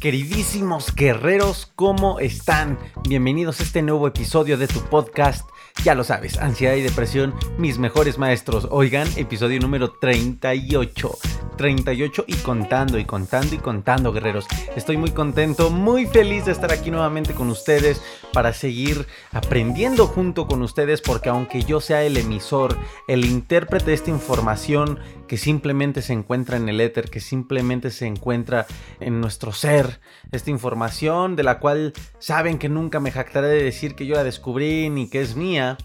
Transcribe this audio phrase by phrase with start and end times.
[0.00, 2.78] Queridísimos guerreros, ¿cómo están?
[3.06, 5.46] Bienvenidos a este nuevo episodio de tu podcast.
[5.84, 8.66] Ya lo sabes, ansiedad y depresión, mis mejores maestros.
[8.70, 11.18] Oigan, episodio número 38.
[11.58, 14.46] 38 y contando y contando y contando, guerreros.
[14.74, 18.00] Estoy muy contento, muy feliz de estar aquí nuevamente con ustedes
[18.32, 22.76] para seguir aprendiendo junto con ustedes porque aunque yo sea el emisor,
[23.08, 28.06] el intérprete de esta información que simplemente se encuentra en el éter, que simplemente se
[28.06, 28.66] encuentra
[29.00, 30.00] en nuestro ser,
[30.32, 34.24] esta información de la cual saben que nunca me jactaré de decir que yo la
[34.24, 35.76] descubrí ni que es mía,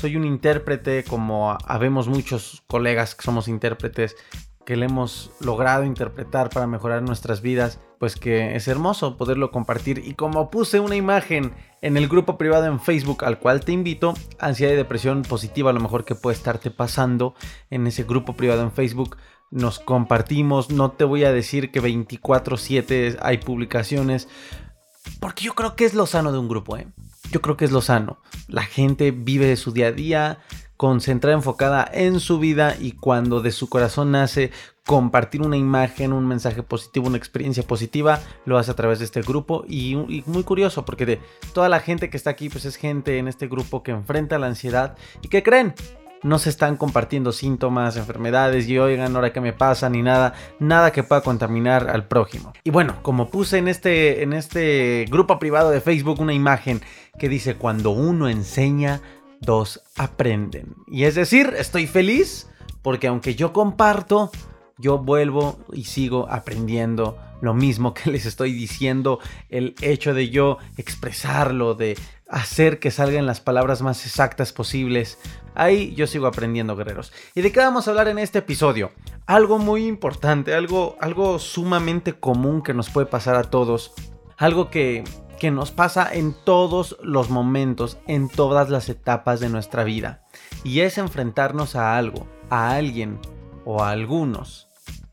[0.00, 4.16] soy un intérprete como habemos muchos colegas que somos intérpretes
[4.64, 10.02] que le hemos logrado interpretar para mejorar nuestras vidas, pues que es hermoso poderlo compartir.
[10.04, 14.14] Y como puse una imagen en el grupo privado en Facebook al cual te invito,
[14.38, 17.34] ansiedad y depresión positiva, a lo mejor que puede estarte pasando
[17.70, 19.16] en ese grupo privado en Facebook.
[19.50, 24.28] Nos compartimos, no te voy a decir que 24/7 hay publicaciones,
[25.20, 26.86] porque yo creo que es lo sano de un grupo, ¿eh?
[27.30, 28.18] Yo creo que es lo sano.
[28.48, 30.38] La gente vive su día a día,
[30.76, 34.50] concentrada, enfocada en su vida y cuando de su corazón nace
[34.86, 39.22] compartir una imagen, un mensaje positivo, una experiencia positiva, lo hace a través de este
[39.22, 39.94] grupo y,
[40.26, 41.20] muy curioso porque de
[41.52, 44.46] toda la gente que está aquí pues es gente en este grupo que enfrenta la
[44.46, 45.74] ansiedad y que creen
[46.24, 50.90] no se están compartiendo síntomas, enfermedades y oigan, ahora qué me pasa, ni nada, nada
[50.90, 52.54] que pueda contaminar al prójimo.
[52.64, 56.80] Y bueno, como puse en este, en este grupo privado de Facebook una imagen
[57.18, 59.02] que dice, cuando uno enseña,
[59.44, 60.74] dos aprenden.
[60.86, 62.48] Y es decir, estoy feliz
[62.82, 64.30] porque aunque yo comparto,
[64.78, 70.58] yo vuelvo y sigo aprendiendo lo mismo que les estoy diciendo, el hecho de yo
[70.76, 71.96] expresarlo, de
[72.28, 75.18] hacer que salgan las palabras más exactas posibles.
[75.54, 77.12] Ahí yo sigo aprendiendo, guerreros.
[77.34, 78.92] ¿Y de qué vamos a hablar en este episodio?
[79.26, 83.92] Algo muy importante, algo, algo sumamente común que nos puede pasar a todos.
[84.36, 85.04] Algo que
[85.44, 90.22] que nos pasa en todos los momentos, en todas las etapas de nuestra vida.
[90.64, 93.18] Y es enfrentarnos a algo, a alguien
[93.66, 94.68] o a algunos.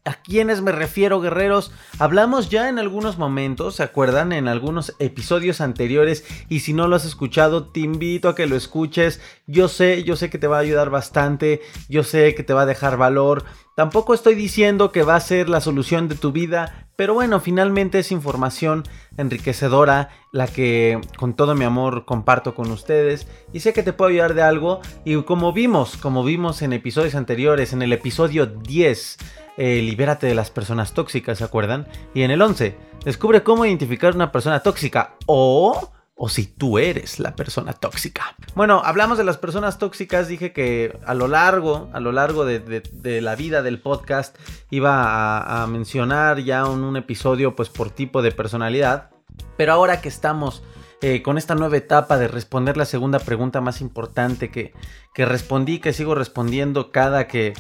[0.06, 1.74] ¿A quiénes me refiero, guerreros?
[2.00, 4.32] Hablamos ya en algunos momentos, ¿se acuerdan?
[4.32, 6.24] En algunos episodios anteriores.
[6.48, 9.20] Y si no lo has escuchado, te invito a que lo escuches.
[9.48, 11.62] Yo sé, yo sé que te va a ayudar bastante.
[11.90, 13.44] Yo sé que te va a dejar valor.
[13.76, 18.00] Tampoco estoy diciendo que va a ser la solución de tu vida, pero bueno, finalmente
[18.00, 18.84] es información
[19.18, 24.10] enriquecedora la que con todo mi amor comparto con ustedes y sé que te puedo
[24.10, 29.18] ayudar de algo y como vimos, como vimos en episodios anteriores, en el episodio 10,
[29.58, 31.88] eh, libérate de las personas tóxicas, ¿se acuerdan?
[32.14, 37.20] Y en el 11, descubre cómo identificar una persona tóxica o o si tú eres
[37.20, 38.36] la persona tóxica.
[38.54, 43.22] Bueno, hablamos de las personas tóxicas, dije que a lo largo, a lo largo de,
[43.22, 44.38] la vida del podcast
[44.70, 49.10] iba a, mencionar ya en un episodio pues por tipo de personalidad,
[49.58, 50.64] pero ahora que estamos
[51.02, 54.74] eh, con esta nueva etapa de responder la segunda pregunta más importante que,
[55.16, 57.54] que respondí, que sigo respondiendo cada que,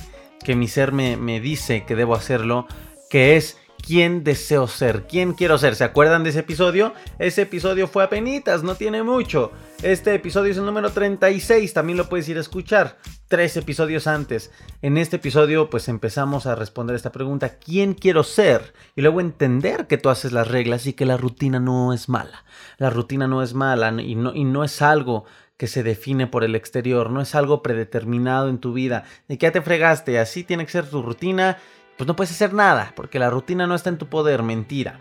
[0.44, 2.68] que mi ser me, me dice que debo hacerlo,
[3.10, 5.76] que es quién deseo ser, quién quiero ser.
[5.76, 6.94] ¿Se acuerdan de ese episodio?
[7.20, 9.52] Ese episodio fue a penitas, no tiene mucho.
[9.82, 12.98] Este episodio es el número 36, también lo puedes ir a escuchar.
[13.28, 14.52] Tres episodios antes.
[14.82, 18.74] En este episodio pues empezamos a responder esta pregunta, ¿quién quiero ser?
[18.96, 22.46] Y luego entender que tú haces las reglas y que la rutina no es mala.
[22.78, 25.26] La rutina no es mala y no, es algo
[25.58, 29.04] que se define por el exterior, no es algo predeterminado en tu vida.
[29.28, 31.58] De que ya te fregaste, así tiene que ser tu rutina
[32.02, 35.00] pues no puedes hacer nada, porque la rutina no está en tu poder, mentira.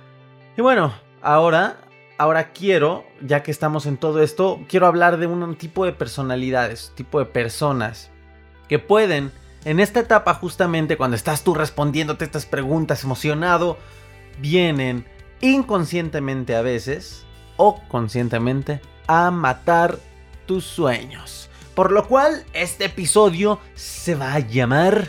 [0.54, 0.92] Y bueno,
[1.22, 1.78] ahora,
[2.18, 6.92] ahora quiero, ya que estamos en todo esto, quiero hablar de un tipo de personalidades,
[6.96, 8.10] tipo de personas
[8.68, 9.32] que pueden,
[9.64, 13.78] en esta etapa justamente cuando estás tú respondiéndote estas preguntas emocionado,
[14.38, 15.06] vienen
[15.40, 17.24] inconscientemente a veces
[17.56, 19.96] o conscientemente a matar
[20.44, 21.48] tus sueños.
[21.74, 25.08] Por lo cual este episodio se va a llamar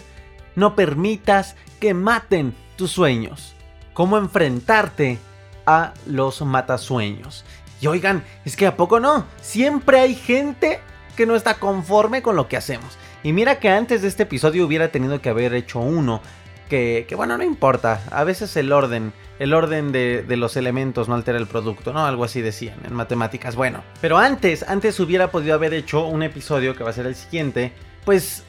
[0.55, 3.53] No permitas que maten tus sueños.
[3.93, 5.19] Cómo enfrentarte
[5.65, 7.43] a los matasueños.
[7.81, 10.79] Y oigan, es que a poco no, siempre hay gente
[11.17, 12.97] que no está conforme con lo que hacemos.
[13.23, 16.21] Y mira que antes de este episodio hubiera tenido que haber hecho uno
[16.69, 18.01] que, bueno, no importa.
[18.11, 22.05] A veces el orden, el orden de, de, los elementos no altera el producto, ¿no?
[22.05, 23.57] Algo así decían en matemáticas.
[23.57, 27.15] Bueno, pero antes, antes hubiera podido haber hecho un episodio que va a ser el
[27.15, 27.73] siguiente,
[28.05, 28.45] pues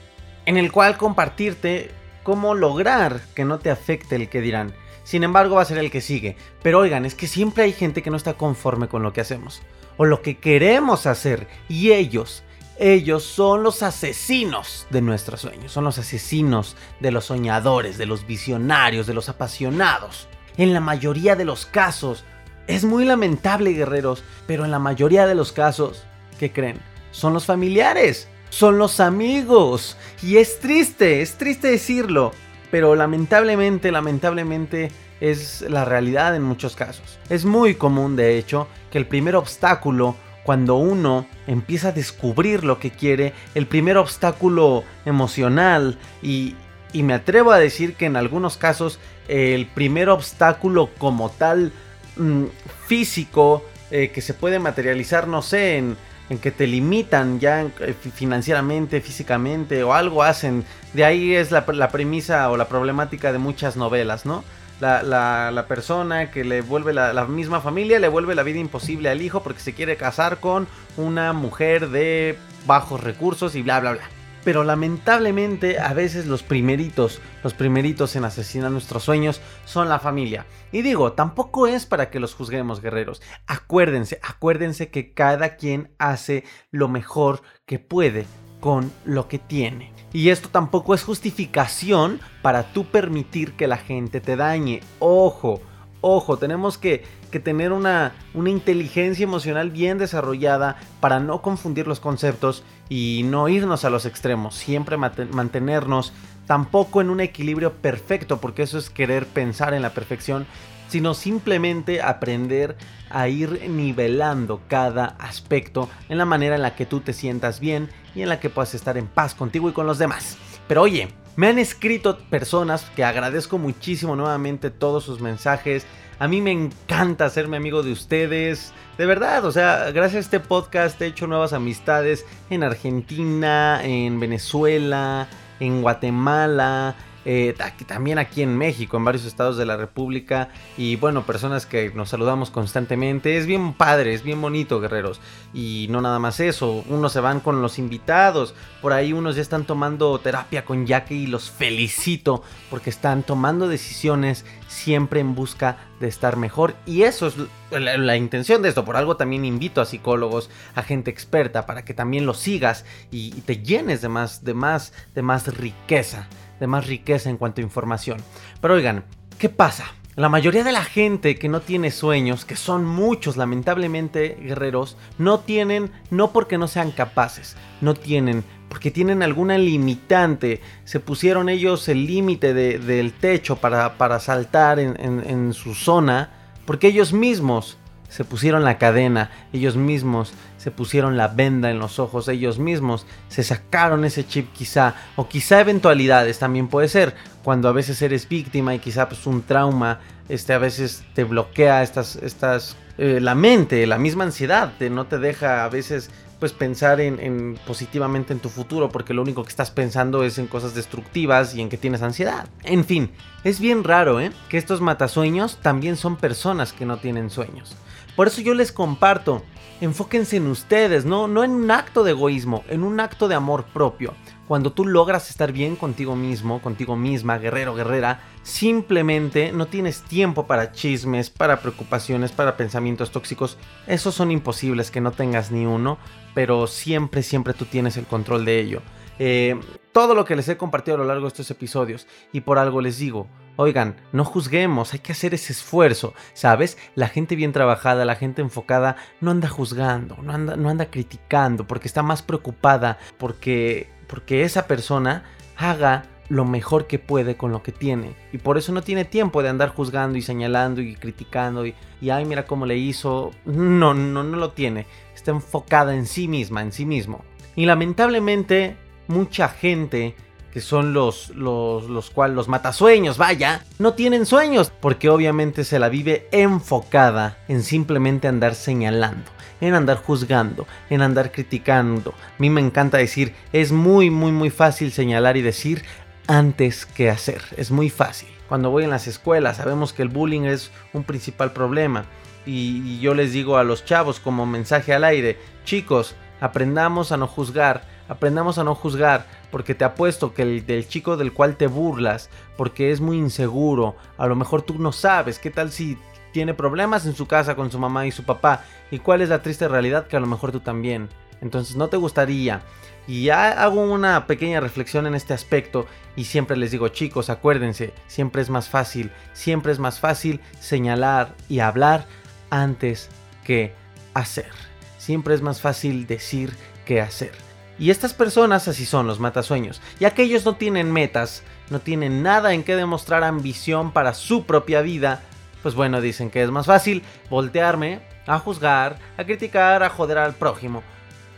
[0.47, 1.91] en el cual compartirte
[2.23, 4.75] cómo lograr que no te afecte el que dirán.
[5.05, 6.37] Sin embargo, va a ser el que sigue.
[6.63, 9.63] Pero oigan, es que siempre hay gente que no está conforme con lo que hacemos.
[9.97, 11.49] O lo que queremos hacer.
[11.69, 12.45] Y ellos,
[12.79, 15.73] ellos son los asesinos de nuestros sueños.
[15.73, 20.29] Son los asesinos de los soñadores, de los visionarios, de los apasionados.
[20.57, 22.25] En la mayoría de los casos,
[22.67, 26.05] es muy lamentable, guerreros, pero en la mayoría de los casos,
[26.39, 26.81] ¿qué creen?
[27.11, 29.97] Son los familiares, son los amigos.
[30.23, 32.33] Y es triste, es triste decirlo,
[32.71, 37.19] pero lamentablemente, lamentablemente es la realidad en muchos casos.
[37.31, 42.79] Es muy común, de hecho, que el primer obstáculo cuando uno empieza a descubrir lo
[42.79, 46.57] que quiere, el primer obstáculo emocional y,
[46.95, 51.73] me atrevo a decir que en algunos casos el primer obstáculo como tal
[52.17, 52.45] mm,
[52.87, 55.97] físico eh, que se puede materializar, no sé, en,
[56.31, 60.65] en que te limitan ya eh, financieramente, físicamente o algo hacen.
[60.93, 64.45] De ahí es la, premisa o la problemática de muchas novelas, ¿no?
[64.81, 69.23] La, persona que le vuelve la, la, misma familia, le vuelve la vida imposible al
[69.23, 70.67] hijo porque se quiere casar con
[70.97, 72.37] una mujer de
[72.67, 74.22] bajos recursos y bla, bla, bla.
[74.45, 80.47] Pero lamentablemente a veces los primeritos, los primeritos en asesinar nuestros sueños son la familia.
[80.73, 83.23] Y digo, tampoco es para que los juzguemos guerreros.
[83.47, 88.27] Acuérdense, acuérdense que cada quien hace lo mejor que puede
[88.61, 89.93] con lo que tiene.
[90.13, 94.81] Y esto tampoco es justificación para tú permitir que la gente te dañe.
[95.01, 95.61] Ojo,
[96.03, 97.05] ojo, tenemos que,
[97.43, 103.87] tener una, una, inteligencia emocional bien desarrollada para no confundir los conceptos y no irnos
[103.87, 106.13] a los extremos, siempre mantenernos
[106.47, 110.47] tampoco en un equilibrio perfecto, porque eso es querer pensar en la perfección,
[110.89, 112.77] sino simplemente aprender
[113.09, 117.89] a ir nivelando cada aspecto en la manera en la que tú te sientas bien
[118.15, 120.37] y en la que puedas estar en paz contigo y con los demás.
[120.69, 125.87] Pero oye, me han escrito personas que agradezco muchísimo nuevamente todos sus mensajes.
[126.19, 128.73] A mí me encanta hacerme amigo de ustedes.
[128.99, 134.21] De verdad, o sea, gracias a este podcast he hecho nuevas amistades en Argentina, en
[134.21, 135.27] Venezuela,
[135.59, 137.55] en Guatemala, eh,
[137.87, 142.09] también aquí en México, en varios estados de la República y bueno, personas que nos
[142.09, 143.37] saludamos constantemente.
[143.37, 145.21] Es bien padre, es bien bonito, guerreros.
[145.55, 149.43] Y no nada más eso, unos se van con los invitados, por ahí unos ya
[149.43, 155.77] están tomando terapia con Jackie y los felicito porque están tomando decisiones siempre en busca
[156.01, 157.35] de estar mejor y eso es
[157.71, 158.85] la, intención de esto.
[158.85, 163.35] Por algo también invito a psicólogos, a gente experta para que también los sigas y,
[163.37, 166.27] y te llenes de más, de más, de más riqueza
[166.63, 168.19] de más riqueza en cuanto a información.
[168.61, 169.05] Pero oigan,
[169.37, 169.85] ¿qué pasa?
[170.15, 175.41] La mayoría de la gente que no tiene sueños, que son muchos lamentablemente guerreros, no
[175.41, 181.89] tienen, no porque no sean capaces, no tienen, porque tienen alguna limitante, se pusieron ellos
[181.89, 186.31] el límite del techo para, para saltar en, en su zona,
[186.65, 187.77] porque ellos mismos
[188.13, 193.07] se pusieron la cadena, ellos mismos se pusieron la venda en los ojos, ellos mismos
[193.29, 198.29] se sacaron ese chip quizá, o quizá eventualidades también puede ser, cuando a veces eres
[198.29, 203.35] víctima y quizá pues un trauma, este a veces te bloquea estas, estas, eh, la
[203.35, 208.35] mente, la misma ansiedad, te, no te deja a veces pues pensar en, en, positivamente
[208.35, 211.71] en tu futuro porque lo único que estás pensando es en cosas destructivas y en
[211.71, 212.47] que tienes ansiedad.
[212.65, 213.11] En fin,
[213.43, 214.33] es bien raro, ¿eh?
[214.51, 217.77] Que estos matasueños también son personas que no tienen sueños.
[218.17, 219.43] Por eso yo les comparto,
[219.81, 221.29] enfóquense en ustedes, ¿no?
[221.29, 224.15] no en un acto de egoísmo, en un acto de amor propio.
[224.47, 230.47] Cuando tú logras estar bien contigo mismo, contigo misma, guerrero, guerrera, simplemente no tienes tiempo
[230.47, 233.57] para chismes, para preocupaciones, para pensamientos tóxicos.
[233.87, 235.97] Esos son imposibles que no tengas ni uno,
[236.35, 238.83] pero siempre, siempre tú tienes el control de ello.
[239.19, 239.59] Eh,
[239.93, 242.81] todo lo que les he compartido a lo largo de estos episodios y por algo
[242.81, 246.79] les digo, oigan, no juzguemos, hay que hacer ese esfuerzo, ¿sabes?
[246.95, 251.67] La gente bien trabajada, la gente enfocada, no anda juzgando, no anda, no anda criticando,
[251.67, 255.25] porque está más preocupada porque, porque esa persona
[255.57, 258.15] haga lo mejor que puede con lo que tiene.
[258.33, 261.75] Y por eso no tiene tiempo de andar juzgando y señalando y criticando y,
[262.11, 263.33] ay, mira cómo le hizo.
[263.45, 264.87] No, no, no lo tiene.
[265.15, 267.23] Está enfocada en sí misma, en sí mismo.
[267.55, 268.77] Y lamentablemente,
[269.09, 270.15] mucha gente
[270.53, 275.79] que son los, los, los cuales los matasueños, vaya, no tienen sueños, porque obviamente se
[275.79, 279.31] la vive enfocada en simplemente andar señalando,
[279.61, 282.11] en andar juzgando, en andar criticando.
[282.11, 285.85] A mí me encanta decir, es muy, muy, muy fácil señalar y decir
[286.27, 288.29] antes que hacer, es muy fácil.
[288.49, 292.05] Cuando voy en las escuelas sabemos que el bullying es un principal problema
[292.45, 297.27] y yo les digo a los chavos como mensaje al aire, chicos, aprendamos a no
[297.27, 301.67] juzgar, aprendamos a no juzgar, porque te apuesto que el del chico del cual te
[301.67, 305.99] burlas, porque es muy inseguro, a lo mejor tú no sabes, qué tal si
[306.33, 309.43] tiene problemas en su casa con su mamá y su papá, y cuál es la
[309.43, 311.09] triste realidad que a lo mejor tú también.
[311.41, 312.63] Entonces no te gustaría.
[313.07, 317.93] Y ya hago una pequeña reflexión en este aspecto y siempre les digo chicos, acuérdense,
[318.07, 322.07] siempre es más fácil, siempre es más fácil señalar y hablar
[322.51, 323.11] antes
[323.45, 323.75] que
[324.15, 324.51] hacer.
[324.99, 326.53] Siempre es más fácil decir
[326.85, 327.33] que hacer.
[327.79, 332.23] Y estas personas así son los matasueños, ya que ellos no tienen metas, no tienen
[332.23, 335.23] nada en que demostrar ambición para su propia vida,
[335.63, 340.35] pues bueno, dicen que es más fácil voltearme a juzgar, a criticar, a joder al
[340.35, 340.83] prójimo.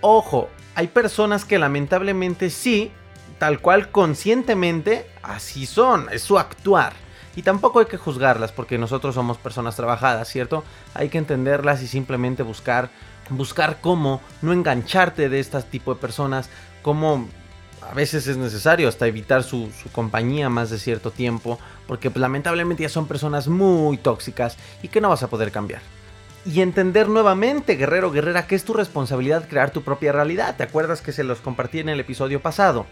[0.01, 2.91] Ojo, hay personas que lamentablemente sí,
[3.39, 6.93] tal cual conscientemente, así son, es su actuar.
[7.37, 10.63] Y tampoco hay que juzgarlas porque nosotros somos personas trabajadas, ¿cierto?
[10.95, 12.91] Hay que entenderlas y simplemente buscar
[13.31, 16.49] buscar cómo no engancharte de este tipo de personas,
[16.83, 17.29] cómo
[17.91, 22.83] a veces es necesario hasta evitar su, compañía más de cierto tiempo, porque pues, lamentablemente
[22.83, 25.83] ya son personas muy tóxicas y que no vas a poder cambiar.
[26.47, 30.57] Y entender nuevamente, guerrero, guerrera, que es tu responsabilidad crear tu propia realidad.
[30.57, 32.87] ¿Te acuerdas que se los compartí en el episodio pasado?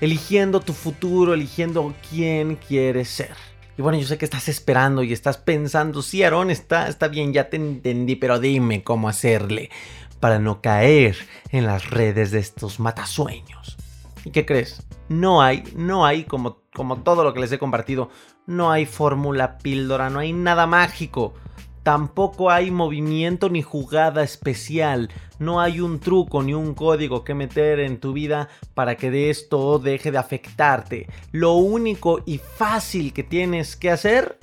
[0.00, 3.53] Eligiendo tu futuro, eligiendo quién quieres ser.
[3.76, 7.32] Y bueno, yo sé que estás esperando y estás pensando, sí, Aaron, está, está bien,
[7.32, 9.70] ya te entendí, pero dime cómo hacerle
[10.20, 11.16] para no caer
[11.50, 13.76] en las redes de estos matasueños.
[14.24, 14.86] ¿Y qué crees?
[15.08, 18.10] No hay, no hay, como, como todo lo que les he compartido,
[18.46, 21.34] no hay fórmula píldora, no hay nada mágico.
[21.84, 25.10] Tampoco hay movimiento ni jugada especial.
[25.38, 29.28] No hay un truco ni un código que meter en tu vida para que de
[29.28, 31.06] esto deje de afectarte.
[31.30, 34.38] Lo único y fácil que tienes que hacer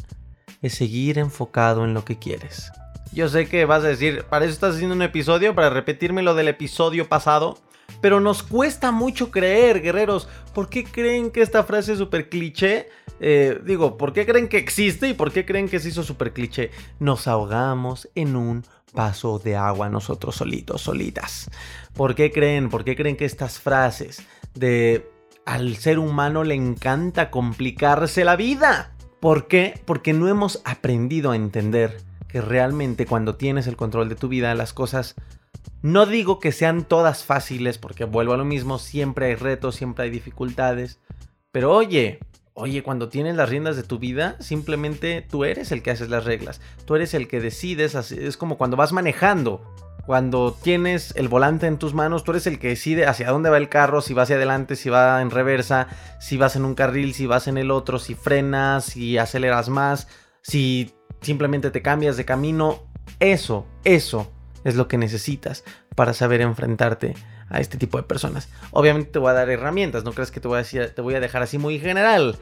[0.62, 2.71] es seguir enfocado en lo que quieres.
[3.12, 6.36] Yo sé que vas a decir, para eso estás haciendo un episodio, para repetirme lo
[6.36, 7.57] del episodio pasado.
[8.01, 10.29] Pero nos cuesta mucho creer, guerreros.
[10.53, 12.88] ¿Por qué creen que esta frase es súper cliché?
[13.23, 16.33] Eh, digo, ¿por qué creen que existe y por qué creen que se hizo súper
[16.33, 16.71] cliché?
[16.99, 21.51] Nos ahogamos en un vaso de agua nosotros solitos, solitas.
[21.93, 22.69] ¿Por qué creen?
[22.69, 24.25] ¿Por qué creen que estas frases
[24.55, 25.07] de
[25.45, 28.95] al ser humano le encanta complicarse la vida?
[29.19, 29.79] ¿Por qué?
[29.85, 34.55] Porque no hemos aprendido a entender que realmente cuando tienes el control de tu vida
[34.55, 35.15] las cosas
[35.83, 40.05] no digo que sean todas fáciles porque vuelvo a lo mismo, siempre hay retos, siempre
[40.05, 40.99] hay dificultades,
[41.51, 42.19] pero oye,
[42.53, 46.25] Oye, cuando tienes las riendas de tu vida, simplemente tú eres el que haces las
[46.25, 46.60] reglas.
[46.86, 47.96] Tú eres el que decides.
[47.96, 49.62] Es como cuando vas manejando.
[50.05, 53.58] Cuando tienes el volante en tus manos, tú eres el que decide hacia dónde va
[53.58, 55.88] el carro, si va hacia adelante, si va en reversa,
[56.20, 60.08] si vas en un carril, si vas en el otro, si frenas, si aceleras más,
[60.41, 62.84] si simplemente te cambias de camino.
[63.20, 64.29] Eso, eso
[64.63, 65.63] es lo que necesitas
[65.96, 67.15] para saber enfrentarte
[67.51, 68.50] a este tipo de personas.
[68.72, 71.15] Obviamente te voy a dar herramientas, no crees que te voy a, decir, te voy
[71.15, 72.38] a dejar así muy general.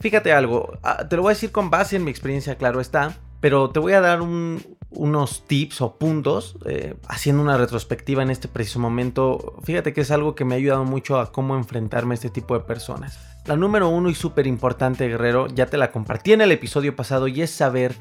[0.00, 3.16] Fíjate algo, ah, te lo voy a decir con base en mi experiencia, claro está,
[3.40, 8.48] pero te voy a dar unos tips o puntos eh, haciendo una retrospectiva en este
[8.48, 9.56] preciso momento.
[9.62, 12.54] Fíjate que es algo que me ha ayudado mucho a cómo enfrentarme a este tipo
[12.54, 13.18] de personas.
[13.46, 17.28] La número uno y súper importante, guerrero, ya te la compartí en el episodio pasado
[17.28, 17.94] y es saber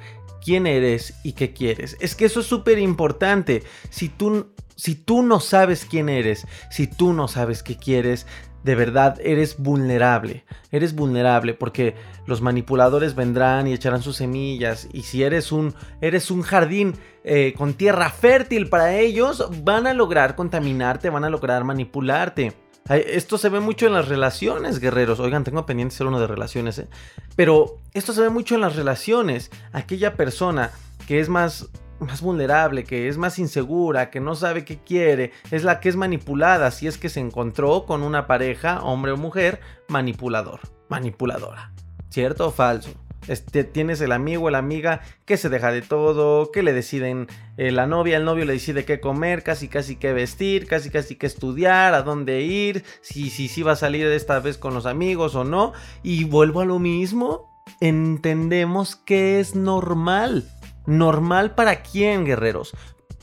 [0.44, 1.98] quién eres y qué quieres.
[2.00, 3.64] Es que eso es súper importante.
[3.90, 8.28] Si tú si tú no sabes quién eres, si tú no sabes qué quieres,
[8.66, 10.44] de verdad eres vulnerable.
[10.72, 14.90] Eres vulnerable porque los manipuladores vendrán y echarán sus semillas.
[14.92, 19.94] Y si eres un, eres un jardín eh, con tierra fértil para ellos, van a
[19.94, 22.54] lograr contaminarte, van a lograr manipularte.
[22.90, 25.20] Esto se ve mucho en las relaciones, guerreros.
[25.20, 26.88] Oigan, tengo pendiente ser uno de relaciones, ¿eh?
[27.36, 29.52] Pero esto se ve mucho en las relaciones.
[29.74, 30.72] Aquella persona
[31.08, 35.64] que es más más vulnerable, que es más insegura, que no sabe qué quiere, es
[35.64, 39.60] la que es manipulada si es que se encontró con una pareja, hombre o mujer,
[39.88, 41.72] manipulador, manipuladora.
[42.10, 42.92] ¿Cierto o falso?
[43.28, 47.72] Este, tienes el amigo la amiga que se deja de todo, que le deciden eh,
[47.72, 51.26] la novia, el novio le decide qué comer, casi casi qué vestir, casi casi qué
[51.26, 55.36] estudiar, a dónde ir, si si, si va a salir esta vez con los amigos
[55.36, 55.74] o no.
[56.04, 57.50] Y vuelvo a lo mismo,
[57.80, 60.48] entendemos que es normal.
[60.86, 62.74] ¿Normal para quién, guerreros?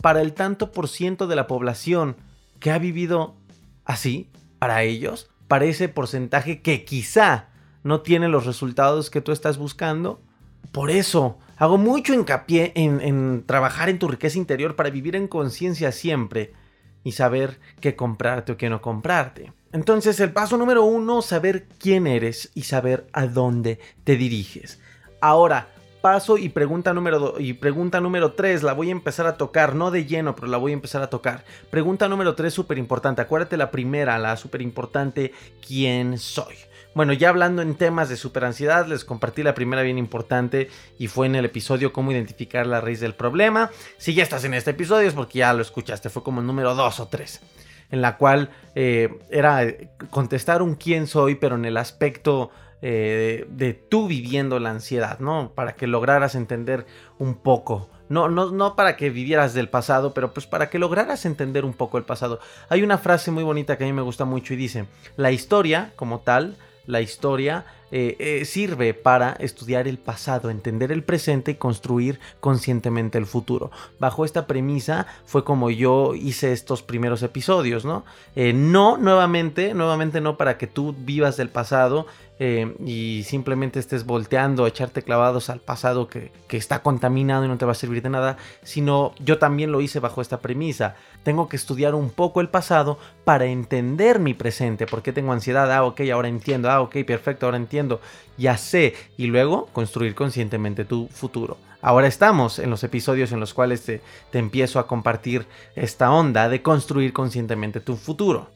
[0.00, 2.16] Para el tanto por ciento de la población
[2.58, 3.34] que ha vivido
[3.84, 7.48] así, para ellos, para ese porcentaje que quizá
[7.82, 10.20] no tiene los resultados que tú estás buscando.
[10.70, 15.92] Por eso, hago mucho hincapié en, trabajar en tu riqueza interior para vivir en conciencia
[15.92, 16.52] siempre
[17.04, 19.52] y saber qué comprarte o qué no comprarte.
[19.72, 24.80] Entonces, el paso número uno, saber quién eres y saber a dónde te diriges.
[25.20, 25.68] Ahora,
[26.02, 29.90] paso y pregunta número y pregunta número 3 la voy a empezar a tocar, no
[29.90, 31.44] de lleno, pero la voy a empezar a tocar.
[31.70, 35.32] Pregunta número 3 súper importante, acuérdate la primera, la súper importante,
[35.66, 36.54] ¿quién soy?
[36.94, 40.68] Bueno, ya hablando en temas de ansiedad, les compartí la primera bien importante
[40.98, 43.70] y fue en el episodio cómo identificar la raíz del problema.
[43.96, 46.74] Si ya estás en este episodio es porque ya lo escuchaste, fue como el número
[46.74, 47.40] 2 o 3
[47.92, 49.66] en la cual eh, era
[50.10, 52.50] contestar un quién soy, pero en el aspecto
[52.82, 55.52] eh, de, tú viviendo la ansiedad, ¿no?
[55.54, 56.84] Para que lograras entender
[57.18, 57.88] un poco.
[58.08, 61.72] No, no, no para que vivieras del pasado, pero pues para que lograras entender un
[61.72, 62.40] poco el pasado.
[62.68, 64.86] Hay una frase muy bonita que a mí me gusta mucho y dice,
[65.16, 71.04] la historia como tal la historia eh, eh, sirve para estudiar el pasado, entender el
[71.04, 73.70] presente y construir conscientemente el futuro.
[73.98, 78.04] Bajo esta premisa fue como yo hice estos primeros episodios, ¿no?
[78.34, 82.06] No, nuevamente, nuevamente no para que tú vivas del pasado
[82.84, 87.72] y simplemente estés volteando, echarte clavados al pasado que, está contaminado y no te va
[87.72, 90.96] a servir de nada, sino yo también lo hice bajo esta premisa.
[91.22, 94.86] Tengo que estudiar un poco el pasado para entender mi presente.
[94.86, 95.72] ¿Por qué tengo ansiedad?
[95.72, 96.70] Ah, ok, ahora entiendo.
[96.70, 98.00] Ah, ok, perfecto, ahora entiendo.
[98.36, 98.94] Ya sé.
[99.16, 101.56] Y luego construir conscientemente tu futuro.
[101.80, 104.00] Ahora estamos en los episodios en los cuales te
[104.32, 108.48] empiezo a compartir esta onda de construir conscientemente tu futuro.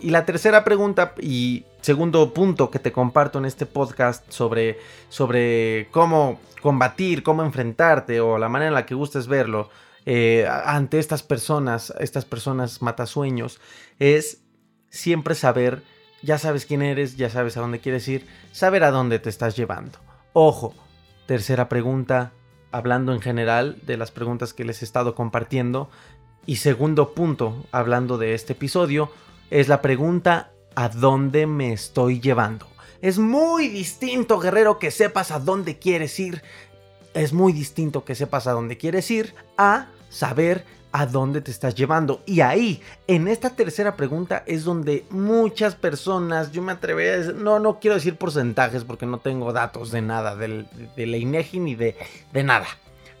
[0.00, 4.78] Y la tercera pregunta y segundo punto que te comparto en este podcast sobre,
[5.08, 9.70] sobre cómo combatir, cómo enfrentarte o la manera en la que gustes verlo
[10.06, 13.60] eh, ante estas personas, estas personas matasueños,
[13.98, 14.42] es
[14.88, 15.82] siempre saber,
[16.22, 19.56] ya sabes quién eres, ya sabes a dónde quieres ir, saber a dónde te estás
[19.56, 19.98] llevando.
[20.32, 20.74] Ojo,
[21.26, 22.32] tercera pregunta,
[22.70, 25.90] hablando en general de las preguntas que les he estado compartiendo.
[26.46, 29.10] Y segundo punto, hablando de este episodio,
[29.50, 32.66] es la pregunta ¿a dónde me estoy llevando?
[33.00, 36.42] Es muy distinto, guerrero, que sepas a dónde quieres ir.
[37.14, 41.74] Es muy distinto que sepas a dónde quieres ir a saber a dónde te estás
[41.74, 42.22] llevando.
[42.26, 47.34] Y ahí, en esta tercera pregunta, es donde muchas personas, yo me atrevería a decir,
[47.34, 51.74] no, no quiero decir porcentajes porque no tengo datos de nada, de, la INEGI ni
[51.74, 51.96] de,
[52.32, 52.66] de nada.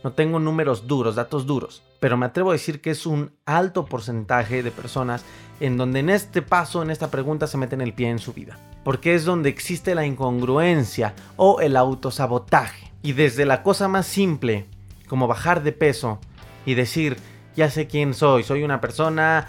[0.02, 1.82] No tengo números duros, datos duros.
[2.00, 5.24] Pero me atrevo a decir que es un alto porcentaje de personas
[5.60, 8.58] en donde en este paso, en esta pregunta, se meten el pie en su vida.
[8.84, 12.92] Porque es donde existe la incongruencia o el autosabotaje.
[13.02, 14.66] Y desde la cosa más simple,
[15.08, 16.20] como bajar de peso,
[16.64, 17.16] y decir,
[17.56, 19.48] ya sé quién soy, soy una persona,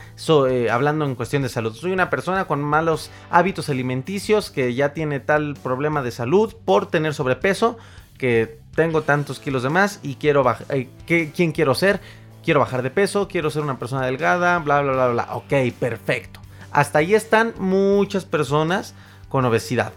[0.50, 4.94] eh, hablando en cuestión de salud, soy una persona con malos hábitos alimenticios que ya
[4.94, 7.78] tiene tal problema de salud por tener sobrepeso,
[8.18, 12.00] que tengo tantos kilos de más y quiero bajar, eh, ¿quién quiero ser?
[12.44, 15.28] Quiero bajar de peso, quiero ser una persona delgada, bla, bla, bla, bla.
[15.36, 16.40] Ok, perfecto.
[16.72, 18.94] Hasta ahí están muchas personas
[19.28, 19.94] con obesidad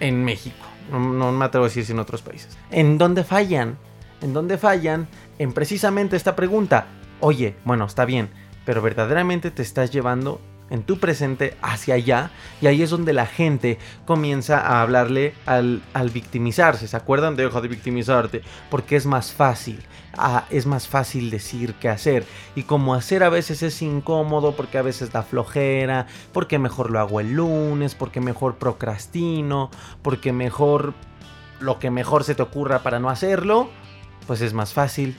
[0.00, 0.66] en México.
[0.90, 2.56] No, me atrevo a decir si en otros países.
[2.70, 3.78] ¿En dónde fallan?
[4.20, 5.08] ¿En dónde fallan?
[5.42, 6.86] en precisamente esta pregunta.
[7.20, 8.30] Oye, bueno, está bien,
[8.64, 10.40] pero verdaderamente te estás llevando
[10.72, 12.30] en tu presente hacia allá
[12.62, 15.82] y ahí es donde la gente comienza a hablarle al,
[16.12, 16.88] victimizarse.
[16.88, 17.36] ¿Se acuerdan?
[17.36, 19.80] Deja de victimizarte porque es más fácil.
[20.16, 22.24] Ah, es más fácil decir que hacer.
[22.54, 27.00] Y como hacer a veces es incómodo porque a veces da flojera, porque mejor lo
[27.00, 30.94] hago el lunes, porque mejor procrastino, porque mejor
[31.60, 33.68] lo que mejor se te ocurra para no hacerlo,
[34.26, 35.16] pues es más fácil.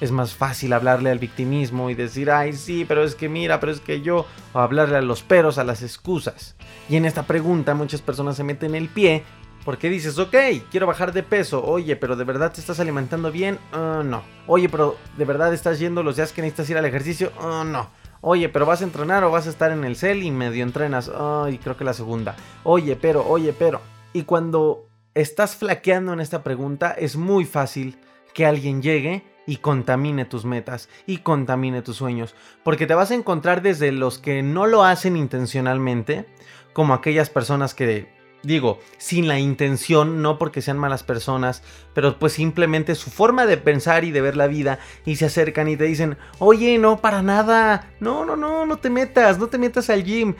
[0.00, 3.72] Es más fácil hablarle al victimismo y decir, ay, sí, pero es que mira, pero
[3.72, 6.54] es que yo, o hablarle a los peros, a las excusas.
[6.88, 9.24] Y en esta pregunta muchas personas se meten el pie
[9.64, 10.34] porque dices, ok,
[10.70, 11.64] quiero bajar de peso.
[11.64, 13.58] Oye, pero ¿de verdad te estás alimentando bien?
[13.72, 14.22] Uh, no.
[14.46, 17.32] Oye, pero ¿de verdad estás yendo los días que necesitas ir al ejercicio?
[17.38, 17.90] Uh, no.
[18.20, 21.10] Oye, pero vas a entrenar o vas a estar en el cel y medio entrenas.
[21.14, 22.34] Ay, creo que la segunda.
[22.64, 23.80] Oye, pero, oye, pero.
[24.12, 27.98] Y cuando estás flaqueando en esta pregunta, es muy fácil
[28.32, 32.34] que alguien llegue y contamine tus metas y contamine tus sueños.
[32.62, 36.26] Porque te vas a encontrar desde los que no lo hacen intencionalmente,
[36.74, 38.06] como aquellas personas que
[38.44, 43.56] Digo, sin la intención, no porque sean malas personas, pero pues simplemente su forma de
[43.56, 47.20] pensar y de ver la vida y se acercan y te dicen, oye, no, para
[47.20, 50.36] nada, no, no, no, no te metas, no te metas al gym,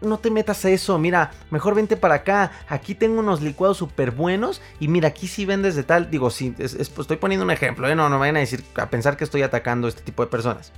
[0.00, 4.10] no te metas a eso, mira, mejor vente para acá, aquí tengo unos licuados súper
[4.10, 7.88] buenos y mira, aquí sí vendes de tal, digo, sí, pues, estoy poniendo un ejemplo,
[7.88, 7.94] ¿eh?
[7.94, 10.72] no, no vayan a decir, a pensar que estoy atacando a este tipo de personas.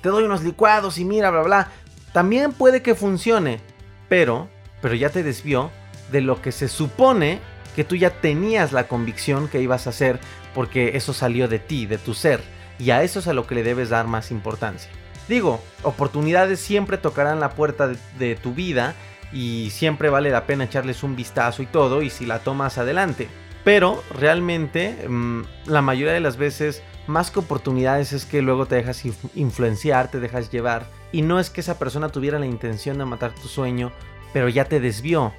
[0.00, 1.68] Te doy unos licuados y mira, bla, bla,
[2.12, 3.60] también puede que funcione,
[4.08, 4.48] pero
[4.80, 5.70] pero ya te desvió
[6.10, 7.40] de lo que se supone
[7.76, 10.18] que tú ya tenías la convicción que ibas a hacer
[10.54, 12.40] porque eso salió de ti, de tu ser,
[12.78, 14.90] y a eso es a lo que le debes dar más importancia.
[15.30, 17.88] Digo, oportunidades siempre tocarán la puerta
[18.18, 18.96] de, tu vida
[19.32, 23.28] y siempre vale la pena echarles un vistazo y todo y si la tomas adelante.
[23.62, 28.74] Pero realmente mm, la mayoría de las veces más que oportunidades es que luego te
[28.74, 29.04] dejas
[29.36, 33.32] influenciar, te dejas llevar y no es que esa persona tuviera la intención de matar
[33.32, 33.92] tu sueño
[34.32, 35.32] pero ya te desvió.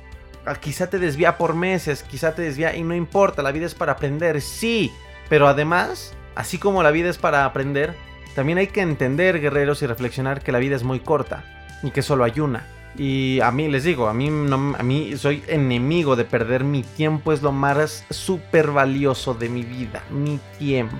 [0.45, 3.75] Ah, quizá te desvía por meses, quizá te desvía y no importa, la vida es
[3.75, 4.89] para aprender, sí,
[5.27, 7.93] pero además, así como la vida es para aprender,
[8.35, 11.43] también hay que entender, guerreros, y reflexionar que la vida es muy corta
[11.83, 12.65] y que solo hay una.
[12.97, 16.83] Y a mí les digo, a mí, no, a mí soy enemigo de perder mi
[16.83, 20.97] tiempo, es lo más súper valioso de mi vida, mi tiempo.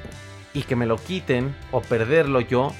[0.54, 2.74] Y que me lo quiten o perderlo yo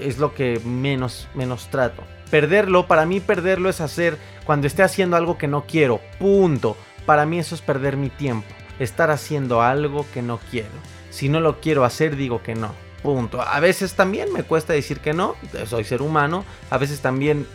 [0.00, 2.02] es lo que menos, menos trato.
[2.30, 6.00] Perderlo, para mí perderlo es hacer cuando esté haciendo algo que no quiero.
[6.18, 6.76] Punto.
[7.04, 8.48] Para mí eso es perder mi tiempo.
[8.78, 10.68] Estar haciendo algo que no quiero.
[11.10, 12.85] Si no lo quiero hacer, digo que no.
[13.06, 13.40] Punto.
[13.40, 15.36] A veces también me cuesta decir que no.
[15.68, 16.44] Soy ser humano.
[16.70, 17.46] A veces también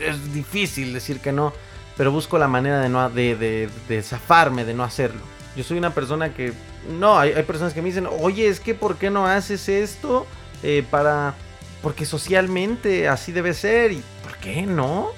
[0.00, 1.54] es difícil decir que no.
[1.96, 5.22] Pero busco la manera de, no, de, de, zafarme, de no hacerlo.
[5.56, 6.52] Yo soy una persona que...
[7.00, 10.26] No, hay, personas que me dicen, oye, es que ¿por qué no haces esto?
[10.62, 11.34] Eh, para
[11.80, 13.92] porque socialmente así debe ser.
[13.92, 15.08] ¿Y por qué no?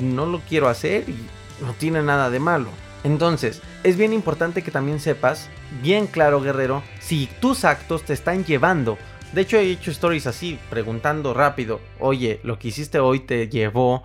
[0.00, 1.26] No lo quiero hacer y
[1.60, 2.70] no tiene nada de malo.
[3.04, 5.48] Entonces, es bien importante que también sepas,
[5.82, 8.98] bien claro guerrero, si tus actos te están llevando.
[9.32, 14.02] De hecho, he hecho stories así, preguntando rápido, oye, lo que hiciste hoy te llevó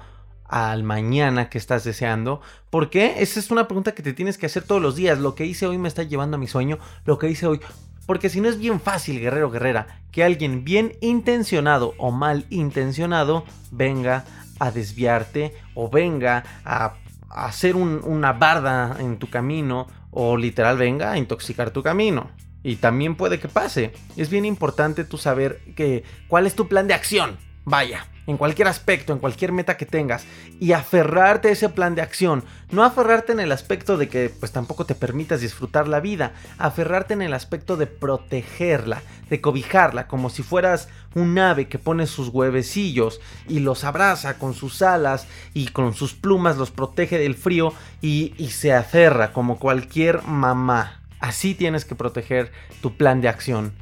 [0.51, 2.41] al mañana que estás deseando?
[2.69, 3.15] ¿Por qué?
[3.19, 5.17] Esa es una pregunta que te tienes que hacer todos los días.
[5.17, 6.77] Lo que hice hoy me está llevando a mi sueño.
[7.05, 7.61] Lo que hice hoy.
[8.05, 13.45] Porque si no es bien fácil, guerrero, guerrera, que alguien bien intencionado o mal intencionado
[13.71, 14.25] venga
[14.59, 16.95] a desviarte o venga a,
[17.33, 22.31] hacer una barda en tu camino o literal venga a intoxicar tu camino.
[22.63, 23.93] Y también puede que pase.
[24.17, 27.37] Es bien importante tú saber que cuál es tu plan de acción.
[27.63, 30.25] Vaya, en cualquier aspecto, en cualquier meta que tengas,
[30.59, 32.43] y aferrarte a ese plan de acción.
[32.71, 37.13] No aferrarte en el aspecto de que pues tampoco te permitas disfrutar la vida, aferrarte
[37.13, 42.29] en el aspecto de protegerla, de cobijarla, como si fueras un ave que pone sus
[42.29, 47.73] huevecillos y los abraza con sus alas y con sus plumas los protege del frío
[48.01, 51.01] y, y se aferra como cualquier mamá.
[51.19, 53.73] Así tienes que proteger tu plan de acción.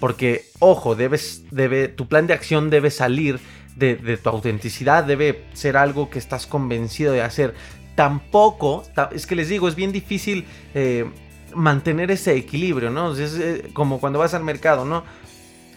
[0.00, 3.40] Porque, ojo, debes, debe, tu plan de acción debe salir
[3.78, 7.54] de, tu autenticidad, debe ser algo que estás convencido de hacer.
[7.94, 11.10] Tampoco, es que les digo, es bien difícil eh,
[11.54, 13.12] mantener ese equilibrio, ¿no?
[13.12, 15.04] Es eh, como cuando vas al mercado, ¿no?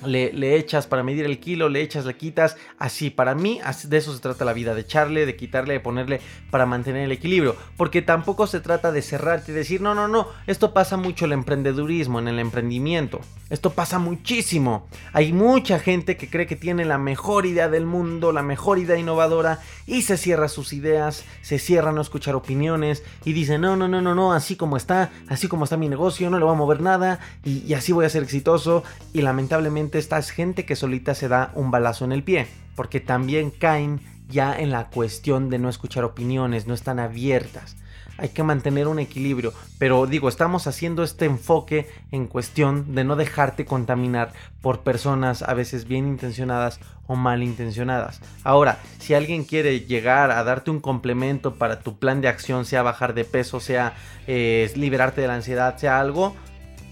[0.06, 4.14] Le, echas para medir el kilo, le echas, le quitas, así, para mí de eso
[4.14, 8.02] se trata la vida, de echarle, de quitarle, de ponerle para mantener el equilibrio, porque
[8.02, 12.20] tampoco se trata de cerrarte y decir, no, no, no, esto pasa mucho el emprendedurismo,
[12.20, 17.46] en el emprendimiento, esto pasa muchísimo, hay mucha gente que cree que tiene la mejor
[17.46, 21.94] idea del mundo, la mejor idea innovadora y se cierra sus ideas, se cierra a
[21.94, 25.66] no escuchar opiniones y dice, no, no, no, no, no, así como está, así como
[25.66, 28.84] está mi negocio, no le voy a mover nada y así voy a ser exitoso
[29.14, 33.00] y lamentablemente esta es gente que solita se da un balazo en el pie, porque
[33.00, 37.76] también caen ya en la cuestión de no escuchar opiniones, no están abiertas.
[38.18, 43.16] Hay que mantener un equilibrio, pero digo, estamos haciendo este enfoque en cuestión de no
[43.16, 48.22] dejarte contaminar por personas a veces bien intencionadas o mal intencionadas.
[48.44, 52.84] Ahora, si alguien quiere llegar a darte un complemento para tu plan de acción, sea
[52.84, 53.94] bajar de peso, sea
[54.28, 56.36] eh, liberarte de la ansiedad, sea algo,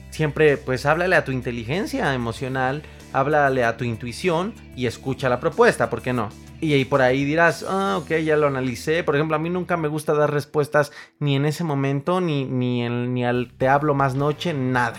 [0.09, 5.89] siempre pues háblale a tu inteligencia emocional, háblale a tu intuición y escucha la propuesta,
[5.89, 6.29] ¿por qué no?
[6.61, 9.03] Y ahí por ahí dirás, ah, ok, ya lo analicé.
[9.03, 12.87] Por ejemplo, a mí nunca me gusta dar respuestas ni en ese momento, ni, ni,
[12.89, 14.97] ni al te hablo más noche, nada.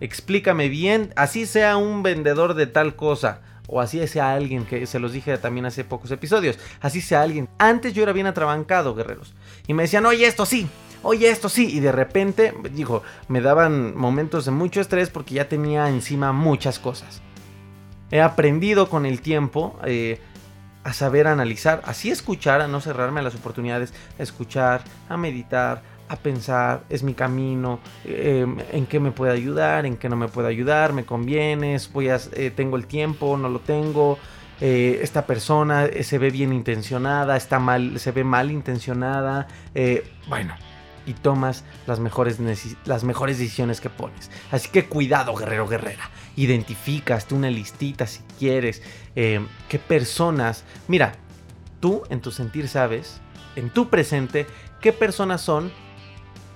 [0.00, 4.98] Explícame bien, así sea un vendedor de tal cosa, o así sea alguien, que se
[4.98, 7.48] los dije también hace pocos episodios, así sea alguien.
[7.58, 9.34] Antes yo era bien atrabancado, guerreros.
[9.66, 10.68] Y me decían, oye, esto sí,
[11.02, 15.48] oye, esto sí, y de repente, dijo, me daban momentos de mucho estrés porque ya
[15.48, 17.22] tenía encima muchas cosas.
[18.10, 20.20] He aprendido con el tiempo eh,
[20.82, 25.82] a saber analizar, así escuchar, a no cerrarme a las oportunidades, a escuchar, a meditar,
[26.08, 30.26] a pensar, es mi camino, em, en qué me puede ayudar, en qué no me
[30.26, 34.18] puede ayudar, me conviene, voy a, eh, tengo el tiempo, no lo tengo,
[34.60, 39.46] eh, esta persona se ve bien intencionada, está mal, se ve mal intencionada,
[40.28, 40.54] bueno,
[41.06, 42.38] y tomas las mejores,
[42.84, 44.30] las mejores decisiones que pones.
[44.50, 46.10] Así que cuidado, guerrero, guerrera.
[46.36, 48.82] Identificaste una listita si quieres.
[49.14, 50.64] Em, qué personas.
[50.88, 51.14] Mira,
[51.80, 53.20] tú en tu sentir sabes,
[53.56, 54.46] en tu presente,
[54.80, 55.72] qué personas son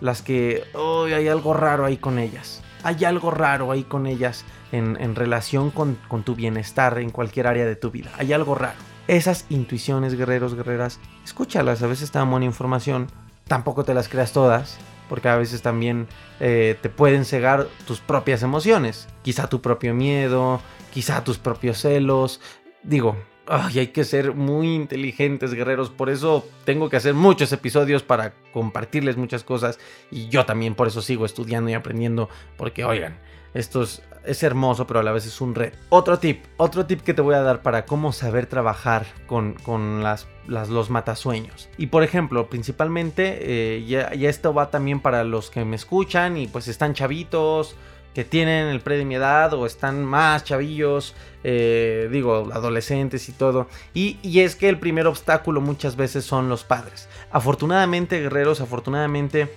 [0.01, 2.63] las que oh, hay algo raro ahí con ellas.
[2.83, 7.77] Hay algo raro ahí con ellas en, relación con, tu bienestar en cualquier área de
[7.77, 8.11] tu vida.
[8.19, 8.77] Hay algo raro.
[9.09, 11.83] Esas intuiciones, guerreros, guerreras, escúchalas.
[11.83, 13.07] A veces te buena información.
[13.47, 14.79] Tampoco te las creas todas.
[15.09, 16.09] Porque a veces también
[16.41, 19.07] eh, te pueden cegar tus propias emociones.
[19.23, 20.61] Quizá tu propio miedo,
[20.93, 22.41] quizá tus propios celos.
[22.83, 23.15] Digo,
[23.47, 25.91] Ay, hay que ser muy inteligentes, guerreros.
[25.91, 29.79] Por eso tengo que hacer muchos episodios para compartirles muchas cosas.
[30.11, 32.31] Y yo también por eso sigo estudiando y aprendiendo.
[32.57, 33.19] Porque, oigan,
[33.55, 35.73] esto es, hermoso, pero a la vez es un red.
[35.89, 40.27] Otro tip, otro tip que te voy a dar para cómo saber trabajar con, las,
[40.47, 41.69] los matasueños.
[41.79, 43.39] Y por ejemplo, principalmente,
[43.77, 47.77] eh, ya, esto va también para los que me escuchan y pues están chavitos
[48.15, 53.33] que tienen el pre de mi edad o están más chavillos, eh, digo, adolescentes y
[53.33, 53.69] todo.
[53.93, 57.09] Y, es que el primer obstáculo muchas veces son los padres.
[57.33, 59.53] Afortunadamente, guerreros, afortunadamente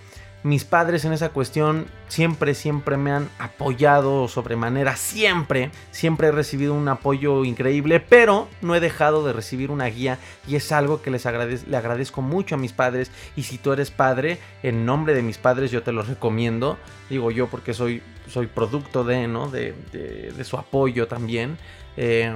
[0.47, 6.73] mis padres en esa cuestión siempre, siempre me han apoyado sobremanera, siempre, siempre he recibido
[6.73, 11.11] un apoyo increíble, pero no he dejado de recibir una guía y es algo que
[11.11, 15.21] les le agradezco mucho a mis padres y si tú eres padre, en nombre de
[15.21, 16.77] mis padres yo te lo recomiendo,
[17.09, 19.49] digo yo porque soy, soy producto de, ¿no?
[19.49, 21.57] de, de, su apoyo también.
[21.97, 22.33] Eh,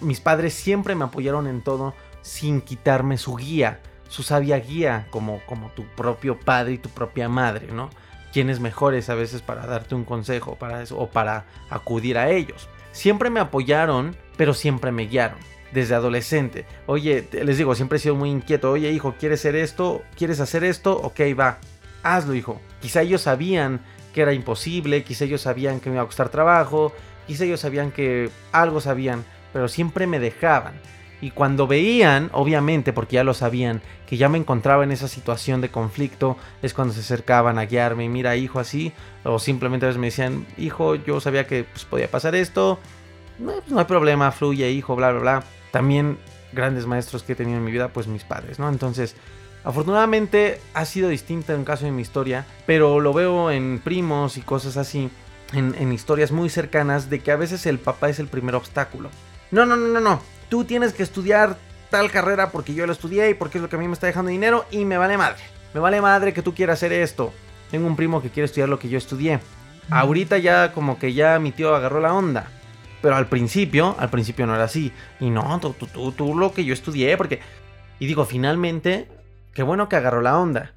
[0.00, 5.40] mis padres siempre me apoyaron en todo sin quitarme su guía su sabia guía como,
[5.46, 7.90] como tu propio padre y tu propia madre, ¿no?
[8.32, 12.68] Quienes mejores a veces para darte un consejo para eso, o para acudir a ellos.
[12.92, 15.38] Siempre me apoyaron, pero siempre me guiaron.
[15.72, 16.64] Desde adolescente.
[16.86, 18.70] Oye, les digo, siempre he sido muy inquieto.
[18.70, 20.02] Oye, hijo, ¿quieres hacer esto?
[20.16, 20.96] ¿Quieres hacer esto?
[20.96, 21.58] Ok, va.
[22.02, 22.58] Hazlo, hijo.
[22.80, 23.80] Quizá ellos sabían
[24.14, 26.94] que era imposible, quizá ellos sabían que me iba a costar trabajo,
[27.26, 30.80] quizá ellos sabían que algo sabían, pero siempre me dejaban.
[31.20, 35.60] Y cuando veían, obviamente, porque ya lo sabían, que ya me encontraba en esa situación
[35.60, 38.92] de conflicto, es cuando se acercaban a guiarme, mira hijo así,
[39.24, 42.78] o simplemente a veces me decían, hijo, yo sabía que pues, podía pasar esto,
[43.38, 45.44] no, pues, no hay problema, fluye hijo, bla, bla, bla.
[45.72, 46.18] También
[46.52, 48.68] grandes maestros que he tenido en mi vida, pues mis padres, ¿no?
[48.68, 49.16] Entonces,
[49.64, 54.42] afortunadamente ha sido distinto en caso de mi historia, pero lo veo en primos y
[54.42, 55.10] cosas así,
[55.52, 59.10] en historias muy cercanas, de que a veces el papá es el primer obstáculo.
[59.50, 61.56] No, no, no, no, no tú tienes que estudiar
[61.90, 64.06] tal carrera porque yo lo estudié y porque es lo que a mí me está
[64.06, 65.42] dejando dinero y me vale madre.
[65.74, 67.32] Me vale madre que tú quieras hacer esto.
[67.70, 69.40] Tengo un primo que quiere estudiar lo que yo estudié.
[69.90, 72.50] Ahorita ya como que ya mi tío agarró la onda.
[73.00, 74.92] Pero al principio, al principio no era así.
[75.20, 77.40] Y no, tú, tú, tú, lo que yo estudié, porque...
[78.00, 79.08] Y digo, finalmente,
[79.54, 80.72] qué bueno que agarró la onda.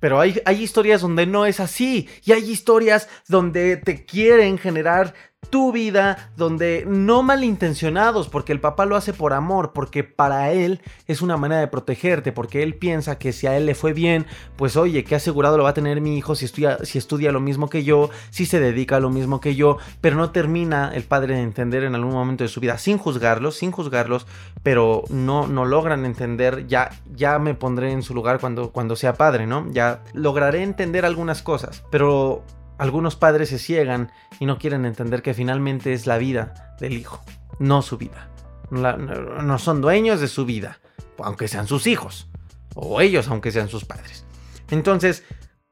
[0.00, 2.08] Pero hay, hay historias donde no es así.
[2.24, 5.14] Y hay historias donde te quieren generar
[5.50, 10.80] tu vida, donde no malintencionados, porque el papá lo hace por amor, porque para él
[11.06, 14.26] es una manera de protegerte, porque él piensa que si a él le fue bien,
[14.56, 17.40] pues oye, qué asegurado lo va a tener mi hijo si estudia, si estudia lo
[17.40, 21.04] mismo que yo, si se dedica a lo mismo que yo, pero no termina el
[21.04, 24.26] padre de entender en algún momento de su vida, sin juzgarlos, sin juzgarlos,
[24.62, 29.14] pero no, no logran entender, ya, ya me pondré en su lugar cuando, cuando sea
[29.14, 29.66] padre, ¿no?
[29.70, 32.44] Ya lograré entender algunas cosas, pero
[32.78, 37.22] algunos padres se ciegan y no quieren entender que finalmente es la vida del hijo,
[37.58, 38.30] no su vida.
[38.70, 40.80] no son dueños de su vida,
[41.18, 42.28] aunque sean sus hijos,
[42.74, 44.24] o ellos aunque sean sus padres.
[44.70, 45.24] Entonces,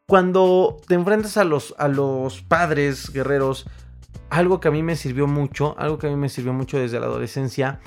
[0.07, 3.67] cuando te enfrentas a los, a los padres guerreros,
[4.31, 7.01] algo que a mí me sirvió mucho, algo que a mí me sirvió mucho desde
[7.01, 7.81] la adolescencia,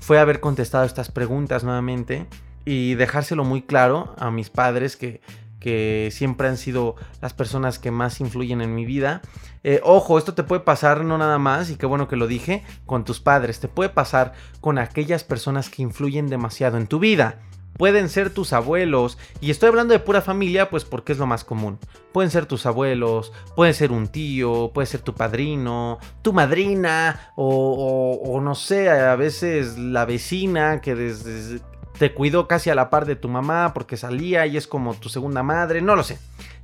[0.00, 2.26] fue haber contestado estas preguntas nuevamente
[2.64, 5.20] y dejárselo muy claro a mis padres que
[5.64, 9.22] que siempre han sido las personas que más influyen en mi vida.
[9.62, 12.62] Eh, ojo, esto te puede pasar no nada más, y qué bueno que lo dije,
[12.84, 17.40] con tus padres, te puede pasar con aquellas personas que influyen demasiado en tu vida.
[17.78, 21.44] Pueden ser tus abuelos, y estoy hablando de pura familia, pues porque es lo más
[21.44, 21.78] común.
[22.12, 28.20] Pueden ser tus abuelos, puede ser un tío, puede ser tu padrino, tu madrina, o,
[28.22, 31.62] o no sé, a veces la vecina que desde,
[31.98, 35.08] te cuidó casi a la par de tu mamá porque salía y es como tu
[35.08, 36.18] segunda madre, no lo sé.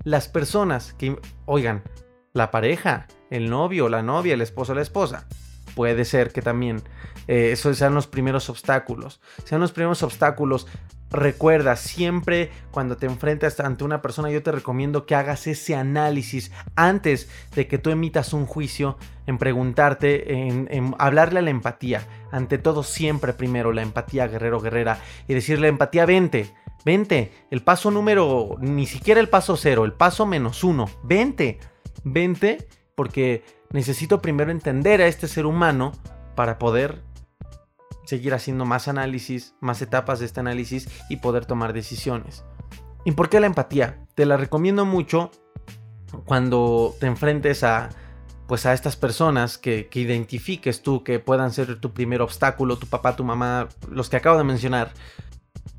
[0.04, 1.82] Las personas que, oigan,
[2.32, 5.26] la pareja, el novio, la novia, el esposo, la esposa,
[5.74, 6.82] puede ser que también
[7.28, 9.20] eh, esos sean los primeros obstáculos.
[9.44, 10.66] Sean los primeros obstáculos.
[11.10, 16.52] Recuerda, siempre cuando te enfrentas ante una persona, yo te recomiendo que hagas ese análisis
[16.76, 18.96] antes de que tú emitas un juicio,
[19.26, 22.06] en preguntarte, en, hablarle a la empatía.
[22.30, 27.32] Ante todo, siempre primero la empatía, guerrero, guerrera, y decirle empatía, vente, vente.
[27.50, 31.58] El paso número, ni siquiera el paso cero, el paso menos uno, vente,
[32.04, 33.42] vente, porque
[33.72, 35.92] necesito primero entender a este ser humano
[36.36, 37.02] para poder
[38.10, 42.44] seguir haciendo más análisis, más etapas de este análisis y poder tomar decisiones.
[43.04, 44.04] ¿Y por qué la empatía?
[44.16, 45.30] Te la recomiendo mucho
[46.24, 47.88] cuando te enfrentes a
[48.48, 53.14] pues a estas personas que, identifiques tú que puedan ser tu primer obstáculo, tu papá,
[53.14, 54.90] tu mamá, los que acabo de mencionar.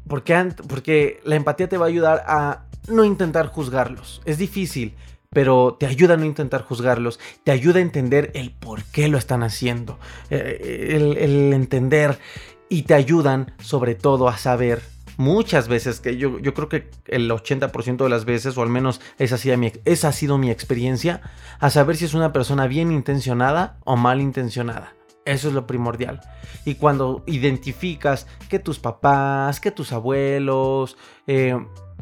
[0.08, 4.22] Porque, porque la empatía te va a ayudar a no intentar juzgarlos.
[4.24, 4.96] Es difícil,
[5.34, 9.18] pero te ayuda a no intentar juzgarlos, te ayuda a entender el por qué lo
[9.18, 9.98] están haciendo,
[10.30, 12.20] eh, el, entender
[12.68, 14.82] y te ayudan sobre todo a saber
[15.16, 19.00] muchas veces, que yo, yo creo que el 80% de las veces, o al menos
[19.20, 21.22] esa ha, sido mi, ha sido mi experiencia,
[21.60, 24.96] a saber si es una persona bien intencionada o mal intencionada.
[25.24, 26.20] Eso es lo primordial.
[26.66, 31.56] Y cuando identificas que tus papás, que tus abuelos, eh,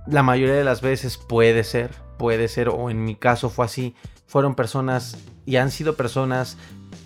[0.07, 3.95] la mayoría de las veces puede ser, puede ser, o en mi caso fue así,
[4.27, 6.57] fueron personas y han sido personas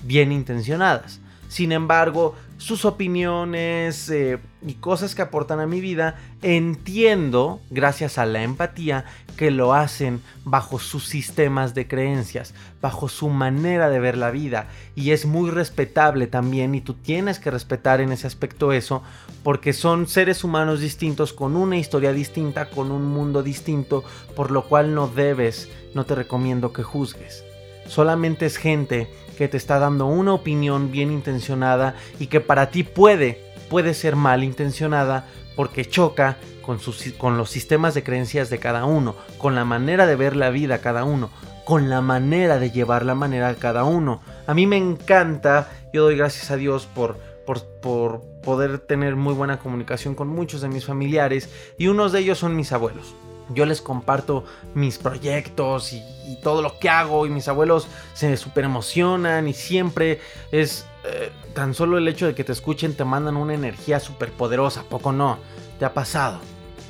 [0.03, 1.21] bien intencionadas.
[1.47, 8.25] Sin embargo, sus opiniones eh, y cosas que aportan a mi vida, entiendo, gracias a
[8.25, 9.03] la empatía,
[9.35, 14.69] que lo hacen bajo sus sistemas de creencias, bajo su manera de ver la vida.
[14.95, 19.03] Y es muy respetable también, y tú tienes que respetar en ese aspecto eso,
[19.43, 24.05] porque son seres humanos distintos, con una historia distinta, con un mundo distinto,
[24.37, 27.43] por lo cual no debes, no te recomiendo que juzgues.
[27.87, 32.83] Solamente es gente que te está dando una opinión bien intencionada y que para ti
[32.83, 36.79] puede, puede ser mal intencionada porque choca con,
[37.17, 40.79] con los sistemas de creencias de cada uno, con la manera de ver la vida
[40.79, 41.29] cada uno,
[41.65, 44.21] con la manera de llevar la manera de cada uno.
[44.47, 49.33] A mí me encanta, yo doy gracias a Dios por, por, por poder tener muy
[49.33, 53.15] buena comunicación con muchos de mis familiares y unos de ellos son mis abuelos
[53.49, 56.03] yo les comparto mis proyectos y,
[56.41, 60.19] todo lo que hago y mis abuelos se super emocionan y siempre
[60.51, 64.31] es eh, tan solo el hecho de que te escuchen te mandan una energía súper
[64.31, 65.37] poderosa, poco no,
[65.79, 66.39] te ha pasado.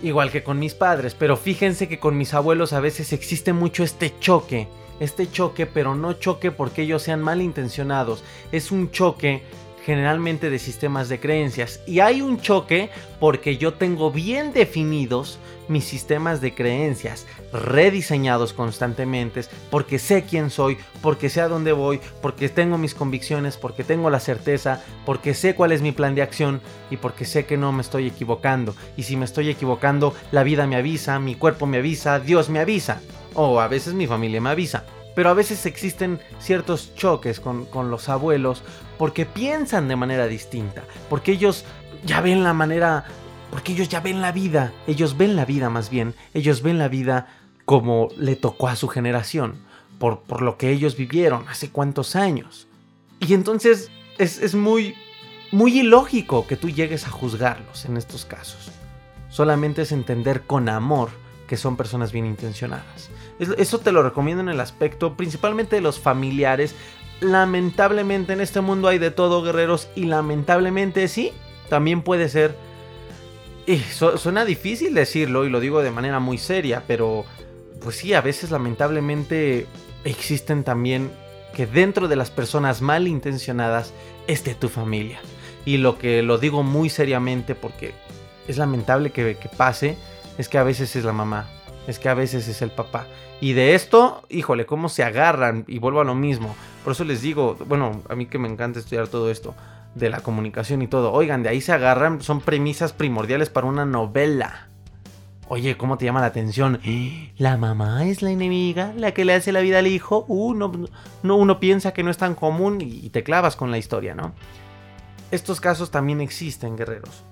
[0.02, 3.84] Igual que con mis padres, pero fíjense que con mis abuelos a veces existe mucho
[3.84, 4.68] este choque,
[5.00, 9.44] este choque, pero no choque porque ellos sean malintencionados, es un choque
[9.86, 11.82] generalmente de sistemas de creencias.
[11.86, 19.42] Y hay un choque porque yo tengo bien definidos mis sistemas de creencias, rediseñados constantemente,
[19.70, 24.10] porque sé quién soy, porque sé a dónde voy, porque tengo mis convicciones, porque tengo
[24.10, 27.72] la certeza, porque sé cuál es mi plan de acción y porque sé que no
[27.72, 28.76] me estoy equivocando.
[28.98, 32.60] Y si me estoy equivocando, la vida me avisa, mi cuerpo me avisa, Dios me
[32.60, 33.02] avisa,
[33.34, 34.84] o a veces mi familia me avisa.
[35.16, 38.64] Pero a veces existen ciertos choques con, los abuelos
[39.04, 41.66] porque piensan de manera distinta, porque ellos
[42.06, 43.04] ya ven la manera,
[43.52, 46.88] porque ellos ya ven la vida, ellos ven la vida más bien, ellos ven la
[46.88, 47.28] vida
[47.66, 49.56] como le tocó a su generación,
[50.00, 52.70] por, por lo que ellos vivieron hace cuántos años.
[53.20, 54.96] Y entonces es, es muy,
[55.52, 58.72] muy ilógico que tú llegues a juzgarlos en estos casos.
[59.28, 61.10] Solamente es entender con amor
[61.46, 63.10] que son personas bien intencionadas.
[63.58, 66.74] Eso te lo recomiendo en el aspecto principalmente de los familiares.
[67.22, 71.32] Lamentablemente en este mundo hay de todo guerreros y lamentablemente sí,
[71.70, 72.56] también puede ser...
[73.66, 77.24] Y suena difícil decirlo y lo digo de manera muy seria, pero
[77.82, 79.68] pues sí, a veces lamentablemente
[80.04, 81.12] existen también
[81.56, 83.94] que dentro de las personas malintencionadas
[84.28, 85.22] esté tu familia.
[85.66, 87.94] Y lo que lo digo muy seriamente porque
[88.48, 89.98] es lamentable que, que pase,
[90.38, 91.48] es que a veces es la mamá,
[91.88, 93.08] es que a veces es el papá.
[93.42, 96.56] Y de esto, híjole, cómo se agarran y vuelvo a lo mismo.
[96.84, 99.54] Por eso les digo, bueno, a mí que me encanta estudiar todo esto
[99.96, 101.12] de la comunicación y todo.
[101.12, 104.70] Oigan, de ahí se agarran, son premisas primordiales para una novela.
[105.50, 106.80] Oye, ¿cómo te llama la atención?
[107.38, 110.26] La mamá es la enemiga, la que le hace la vida al hijo.
[110.28, 110.72] Uh, no,
[111.22, 114.34] no, uno piensa que no es tan común y te clavas con la historia, ¿no?
[115.32, 117.26] Estos casos también existen, guerreros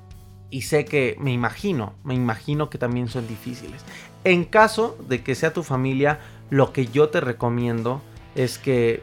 [0.51, 3.83] y sé que me imagino, me imagino que también son difíciles.
[4.23, 6.19] En caso de que sea tu familia,
[6.49, 8.01] lo que yo te recomiendo
[8.35, 9.01] es que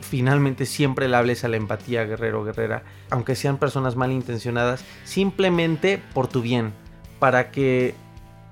[0.00, 6.28] finalmente siempre le hables a la empatía, guerrero, guerrera, aunque sean personas malintencionadas, simplemente por
[6.28, 6.72] tu bien,
[7.18, 7.94] para que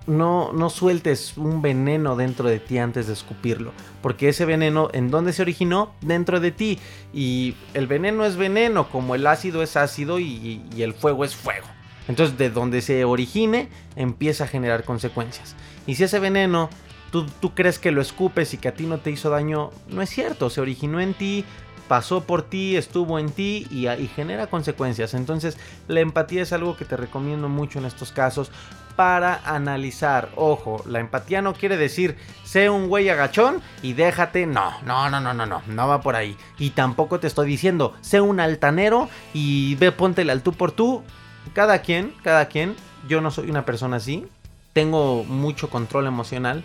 [0.06, 3.72] no, no sueltes un veneno dentro de ti antes de escupirlo.
[4.00, 5.92] Porque ese veneno, ¿en dónde se originó?
[6.00, 6.78] Dentro de ti.
[7.12, 11.66] Y el veneno es veneno, como el ácido es ácido y, el fuego es fuego.
[12.08, 15.54] Entonces, de donde se origine, empieza a generar consecuencias.
[15.86, 16.70] Y si ese veneno
[17.10, 20.02] tú, tú, crees que lo escupes y que a ti no te hizo daño, no
[20.02, 20.50] es cierto.
[20.50, 21.44] Se originó en ti,
[21.88, 25.14] pasó por ti, estuvo en ti y, y, genera consecuencias.
[25.14, 28.50] Entonces la empatía es algo que te recomiendo mucho en estos casos
[28.96, 30.30] para analizar.
[30.36, 34.46] Ojo, la empatía no quiere decir sé un güey agachón y déjate.
[34.46, 36.36] No, no, no, no, no, no, no va por ahí.
[36.58, 41.02] Y tampoco te estoy diciendo sé un altanero y ve, póntele al tú por tú.
[41.52, 42.76] Cada quien, cada quien.
[43.08, 44.26] Yo no soy una persona así.
[44.72, 46.64] Tengo mucho control emocional.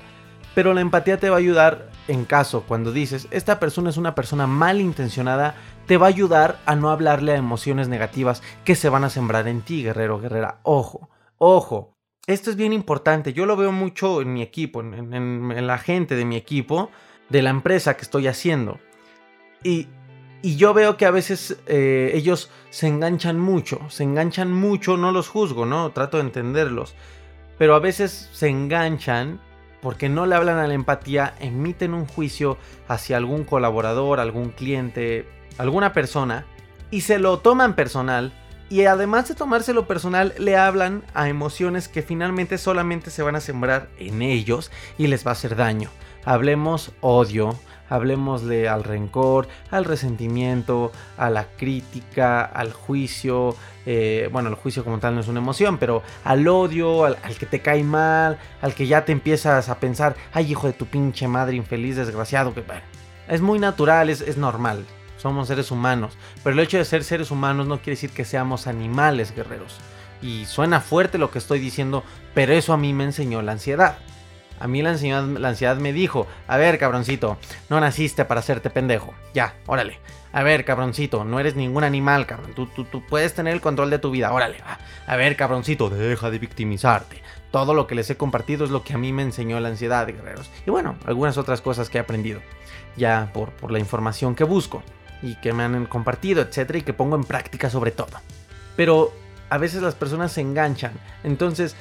[0.56, 4.16] Pero la empatía te va a ayudar en caso, cuando dices, esta persona es una
[4.16, 5.56] persona malintencionada,
[5.86, 9.48] te va a ayudar a no hablarle a emociones negativas que se van a sembrar
[9.48, 10.60] en ti, guerrero, guerrera.
[10.64, 11.94] Ojo, ojo,
[12.26, 13.34] esto es bien importante.
[13.34, 16.90] Yo lo veo mucho en mi equipo, en, la gente de mi equipo,
[17.30, 18.80] de la empresa que estoy haciendo.
[19.64, 19.88] Y,
[20.44, 25.30] yo veo que a veces eh, ellos se enganchan mucho, se enganchan mucho, no los
[25.30, 25.92] juzgo, ¿no?
[25.92, 26.96] Trato de entenderlos.
[27.58, 29.42] Pero a veces se enganchan
[29.82, 32.58] porque no le hablan a la empatía, emiten un juicio
[32.88, 35.28] hacia algún colaborador, algún cliente,
[35.58, 36.46] alguna persona,
[36.92, 38.34] y se lo toman personal
[38.70, 43.42] y además de tomárselo personal, le hablan a emociones que finalmente solamente se van a
[43.42, 45.90] sembrar en ellos y les va a hacer daño.
[46.26, 47.58] Hablemos odio,
[47.90, 53.56] hablemosle al rencor, al resentimiento, a la crítica, al juicio.
[53.86, 57.46] Eh, bueno, el juicio como tal no es una emoción, pero al odio, al, que
[57.46, 61.28] te cae mal, al que ya te empiezas a pensar, ay hijo de tu pinche
[61.28, 62.82] madre infeliz, desgraciado, que bueno,
[63.28, 64.86] es muy natural, es, es normal
[65.18, 66.14] somos seres humanos.
[66.44, 69.78] Pero el hecho de ser seres humanos no quiere decir que seamos animales guerreros.
[70.22, 73.98] Y suena fuerte lo que estoy diciendo, pero eso a mí me enseñó la ansiedad.
[74.60, 77.38] A mí la ansiedad, la ansiedad me dijo, a ver cabroncito,
[77.70, 79.14] no naciste para hacerte pendejo.
[79.34, 79.99] Ya, órale.
[80.34, 82.53] A ver cabroncito, no eres ningún animal, cabrón.
[82.53, 84.58] Tú, tú, tú puedes tener el control de tu vida, órale.
[85.05, 87.22] A ver cabroncito, deja de victimizarte.
[87.51, 90.05] Todo lo que les he compartido es lo que a mí me enseñó la ansiedad,
[90.05, 90.49] guerreros.
[90.66, 92.41] Y bueno, algunas otras cosas que he aprendido.
[92.97, 94.84] Ya por, por la información que busco
[95.22, 98.20] y que me han compartido, etcétera, y que pongo en práctica sobre todo.
[98.76, 99.14] Pero
[99.49, 100.91] a veces las personas se enganchan.
[101.24, 101.76] Entonces,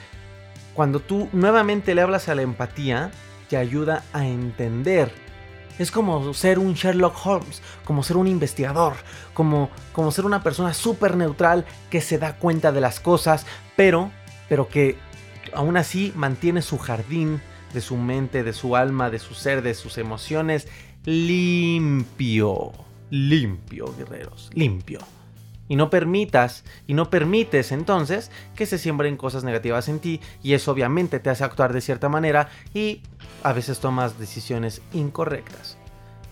[0.77, 3.11] cuando tú nuevamente le hablas a la empatía,
[3.49, 5.11] te ayuda a entender.
[5.79, 8.95] Es como ser un Sherlock Holmes, como ser un investigador,
[9.35, 14.11] como, como ser una persona súper neutral que se da cuenta de las cosas, pero,
[14.49, 14.97] pero que
[15.53, 17.43] aún así mantiene su jardín
[17.75, 20.69] de su mente, de su alma, de su ser, de sus emociones
[21.05, 22.73] limpio
[23.11, 24.99] limpio, guerreros, limpio.
[25.69, 30.53] Y no permitas, y no permites entonces que se siembren cosas negativas en ti y
[30.53, 33.01] eso obviamente te hace actuar de cierta manera y
[33.43, 35.77] a veces tomas decisiones incorrectas.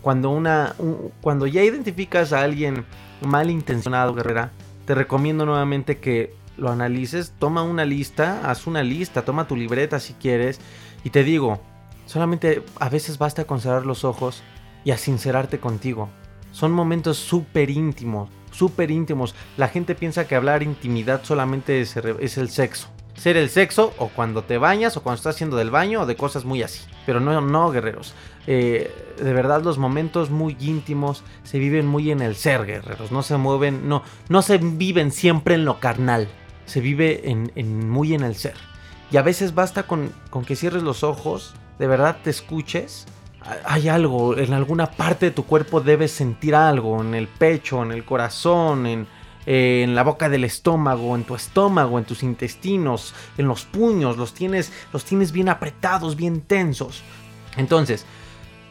[0.02, 0.76] Cuando, una,
[1.20, 2.84] cuando ya identificas a alguien
[3.22, 4.52] malintencionado, guerrera,
[4.84, 9.98] te recomiendo nuevamente que lo analices, toma una lista, haz una lista, toma tu libreta
[9.98, 10.60] si quieres
[11.02, 11.60] y te digo,
[12.06, 14.42] solamente a veces basta con cerrar los ojos
[14.84, 16.08] y a sincerarte contigo.
[16.52, 19.34] Son momentos súper íntimos, súper íntimos.
[19.56, 22.88] La gente piensa que hablar intimidad solamente es, el sexo.
[23.14, 26.16] Ser el sexo o cuando te bañas o cuando estás haciendo del baño o de
[26.16, 26.80] cosas muy así.
[27.06, 28.14] Pero no, no, guerreros.
[28.46, 33.12] Eh, de verdad los momentos muy íntimos se viven muy en el ser, guerreros.
[33.12, 36.28] No se mueven, no, no se viven siempre en lo carnal.
[36.66, 38.54] Se vive en, muy en el ser.
[39.10, 43.06] Y a veces basta con, con que cierres los ojos, de verdad te escuches
[43.64, 47.92] hay algo, en alguna parte de tu cuerpo debes sentir algo, en el pecho, en
[47.92, 49.06] el corazón, en,
[49.46, 54.34] en la boca del estómago, en tu estómago, en tus intestinos, en los puños, los
[54.34, 57.02] tienes, los tienes bien apretados, bien tensos.
[57.56, 58.06] Entonces,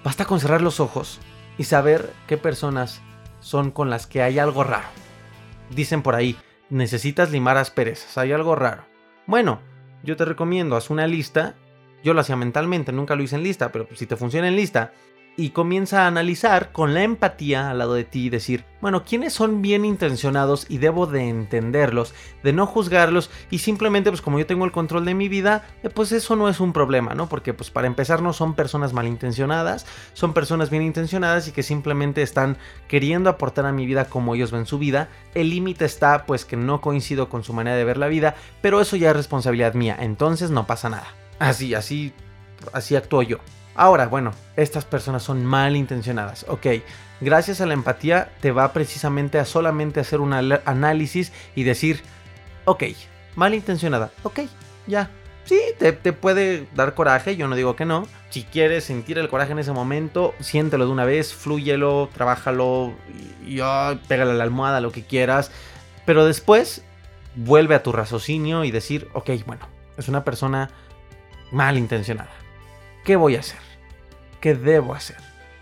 [0.04, 1.20] basta con cerrar los ojos
[1.58, 3.02] y saber qué personas
[3.40, 4.88] son con las que hay algo raro.
[5.70, 6.36] Dicen por ahí,
[6.70, 8.86] necesitas limar asperezas, hay algo raro.
[9.28, 9.60] Bueno,
[10.04, 11.56] yo te recomiendo, haz una lista
[12.04, 14.92] yo lo hacía mentalmente, nunca lo hice en lista, pero si te funciona en lista,
[15.36, 19.34] y comienza a analizar con la empatía al lado de ti y decir, bueno, ¿quiénes
[19.34, 24.46] son bien intencionados y debo de entenderlos, de no juzgarlos y simplemente pues como yo
[24.46, 27.30] tengo el control de mi vida, eh, pues eso no es un problema, ¿no?
[27.30, 32.22] Porque pues para empezar no son personas malintencionadas, son personas bien intencionadas y que simplemente
[32.22, 35.10] están queriendo aportar a mi vida como ellos ven su vida.
[35.34, 38.82] El límite está pues que no coincido con su manera de ver la vida, pero
[38.82, 41.23] eso ya es responsabilidad mía, entonces no pasa nada.
[41.44, 42.14] Así, así,
[42.72, 43.38] así actúo yo.
[43.76, 46.46] Ahora, bueno, estas personas son malintencionadas.
[46.48, 46.68] Ok,
[47.20, 52.02] gracias a la empatía te va precisamente a solamente hacer un análisis y decir,
[52.64, 52.84] ok,
[53.36, 54.42] malintencionada, ok,
[54.88, 55.10] ya,
[55.46, 58.08] Sí, te, puede dar coraje, yo no digo que no.
[58.30, 62.94] Si quieres sentir el coraje en ese momento, siéntelo de una vez, flúyelo, trabájalo,
[63.46, 63.58] y,
[64.08, 65.52] pégale a la almohada, lo que quieras.
[66.06, 66.86] Pero después,
[67.36, 69.68] vuelve a tu raciocinio y decir, ok, bueno,
[69.98, 70.70] es una persona
[71.54, 72.32] malintencionada.
[73.06, 73.60] ¿Qué voy a hacer?
[74.42, 75.18] ¿Qué debo hacer?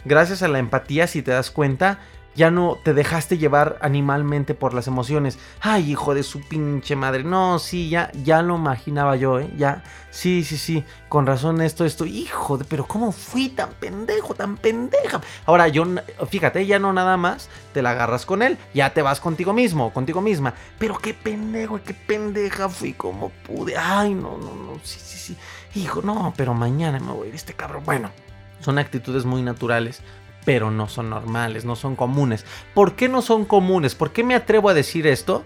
[0.05, 1.99] Gracias a la empatía, si te das cuenta,
[2.33, 5.37] ya no te dejaste llevar animalmente por las emociones.
[5.59, 7.23] Ay, hijo de su pinche madre.
[7.23, 9.49] No, sí, ya, ya lo imaginaba yo, ¿eh?
[9.57, 10.85] Ya, sí, sí, sí.
[11.09, 12.05] Con razón esto, esto.
[12.05, 15.19] Hijo de, pero ¿cómo fui tan pendejo, tan pendeja?
[15.45, 15.85] Ahora, yo,
[16.29, 18.57] fíjate, ya no nada más te la agarras con él.
[18.73, 20.53] Ya te vas contigo mismo, contigo misma.
[20.79, 23.75] Pero qué pendejo, qué pendeja fui, como pude.
[23.77, 25.37] Ay, no, no, no, sí, sí, sí.
[25.75, 27.83] Hijo, no, pero mañana me voy a ir este cabrón.
[27.85, 28.11] Bueno,
[28.59, 30.01] son actitudes muy naturales
[30.45, 32.45] pero no son normales, no son comunes.
[32.73, 33.95] ¿Por qué no son comunes?
[33.95, 35.45] ¿Por qué me atrevo a decir esto?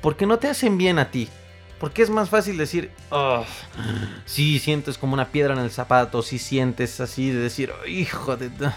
[0.00, 1.28] Porque no te hacen bien a ti.
[1.78, 3.42] Porque es más fácil decir, oh,
[4.26, 8.36] sí sientes como una piedra en el zapato, sí sientes así de decir, oh, hijo
[8.36, 8.50] de...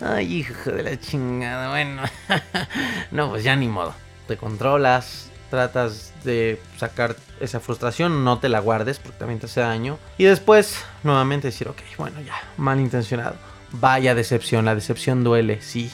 [0.00, 2.02] Ay, hijo de la chingada, bueno.
[3.10, 3.92] no, pues ya ni modo.
[4.28, 9.60] Te controlas, tratas de sacar esa frustración, no te la guardes porque también te hace
[9.60, 9.98] daño.
[10.16, 13.36] Y después, nuevamente decir, ok, bueno, ya, malintencionado
[13.72, 15.90] Vaya decepción, la decepción duele, sí,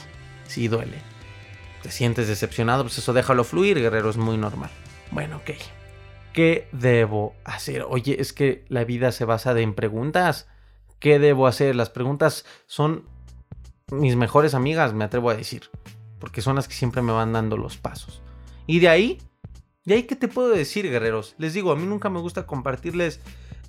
[0.47, 0.97] sí duele.
[1.83, 2.83] ¿Te sientes decepcionado?
[2.83, 4.71] Pues eso déjalo fluir, guerrero, es muy normal.
[5.11, 5.51] Bueno, ok.
[6.33, 7.85] ¿Qué debo hacer?
[7.87, 10.47] Oye, es que la vida se basa en preguntas.
[10.99, 11.75] ¿Qué debo hacer?
[11.75, 13.05] Las preguntas son
[13.91, 15.69] mis mejores amigas, me atrevo a decir.
[16.19, 18.23] Porque son las que siempre me van dando los pasos.
[18.65, 19.19] Y de ahí,
[19.87, 21.33] de ahí, ¿qué te puedo decir, guerreros?
[21.39, 23.19] Les digo, a mí nunca me gusta compartirles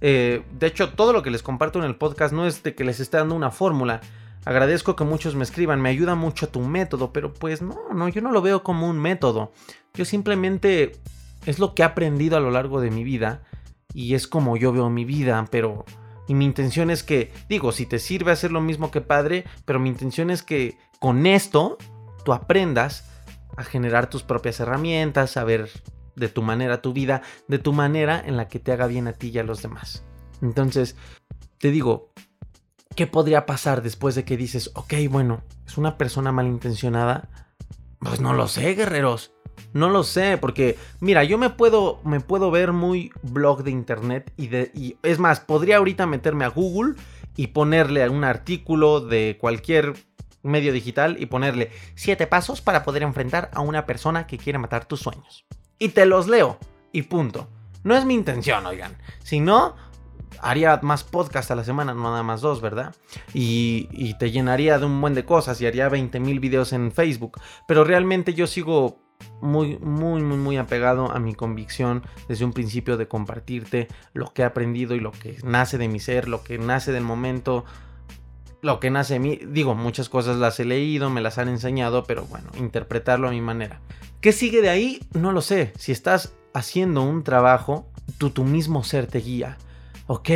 [0.01, 2.85] eh, de hecho, todo lo que les comparto en el podcast no es de que
[2.85, 4.01] les esté dando una fórmula.
[4.45, 8.23] Agradezco que muchos me escriban, me ayuda mucho tu método, pero pues no, no, yo
[8.23, 9.53] no lo veo como un método.
[9.95, 10.93] Yo simplemente
[11.47, 13.43] es lo que he aprendido a lo largo de mi vida
[13.93, 15.85] y es como yo veo mi vida, pero
[16.29, 19.81] y mi intención es que, digo, si te sirve hacer lo mismo que padre, pero
[19.81, 21.79] mi intención es que con esto
[22.25, 23.09] tú aprendas
[23.57, 25.71] a generar tus propias herramientas, a ver
[26.19, 29.13] de tu manera tu vida, de tu manera en la que te haga bien a
[29.13, 30.05] ti y a los demás.
[30.43, 30.97] Entonces,
[31.59, 32.13] te digo,
[32.95, 37.29] ¿qué podría pasar después de que dices, ok, bueno, es una persona malintencionada?
[38.01, 39.33] Pues no lo sé, guerreros.
[39.73, 44.33] No lo sé, porque mira, yo me puedo, me puedo ver muy blog de internet
[44.37, 46.95] y, de, y es más, podría ahorita meterme a Google
[47.37, 49.95] y ponerle un artículo de cualquier
[50.43, 54.87] medio digital y ponerle 7 pasos para poder enfrentar a una persona que quiere matar
[54.87, 55.45] tus sueños
[55.79, 56.59] y te los leo.
[56.93, 57.49] Y punto.
[57.85, 58.97] No es mi intención, oigan.
[59.23, 59.75] Si no,
[60.41, 62.95] haría más podcast a la semana, no nada más dos, ¿verdad?
[63.35, 67.41] Y, te llenaría de un buen de cosas y haría 20 mil videos en Facebook.
[67.67, 68.99] Pero realmente yo sigo
[69.41, 74.43] muy, muy, muy, muy apegado a mi convicción desde un principio de compartirte lo que
[74.43, 77.65] he aprendido y lo que nace de mi ser, lo que nace del momento,
[78.61, 79.41] lo que nace de mí.
[79.47, 83.41] Digo, muchas cosas las he leído, me las han enseñado, pero bueno, interpretarlo a mi
[83.41, 83.81] manera.
[84.21, 85.01] ¿Qué sigue de ahí?
[85.13, 85.73] No lo sé.
[85.79, 87.89] Si estás haciendo un trabajo,
[88.19, 89.59] tú, tu mismo ser te guía.
[90.07, 90.31] Ok.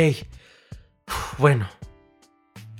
[1.37, 1.67] Bueno.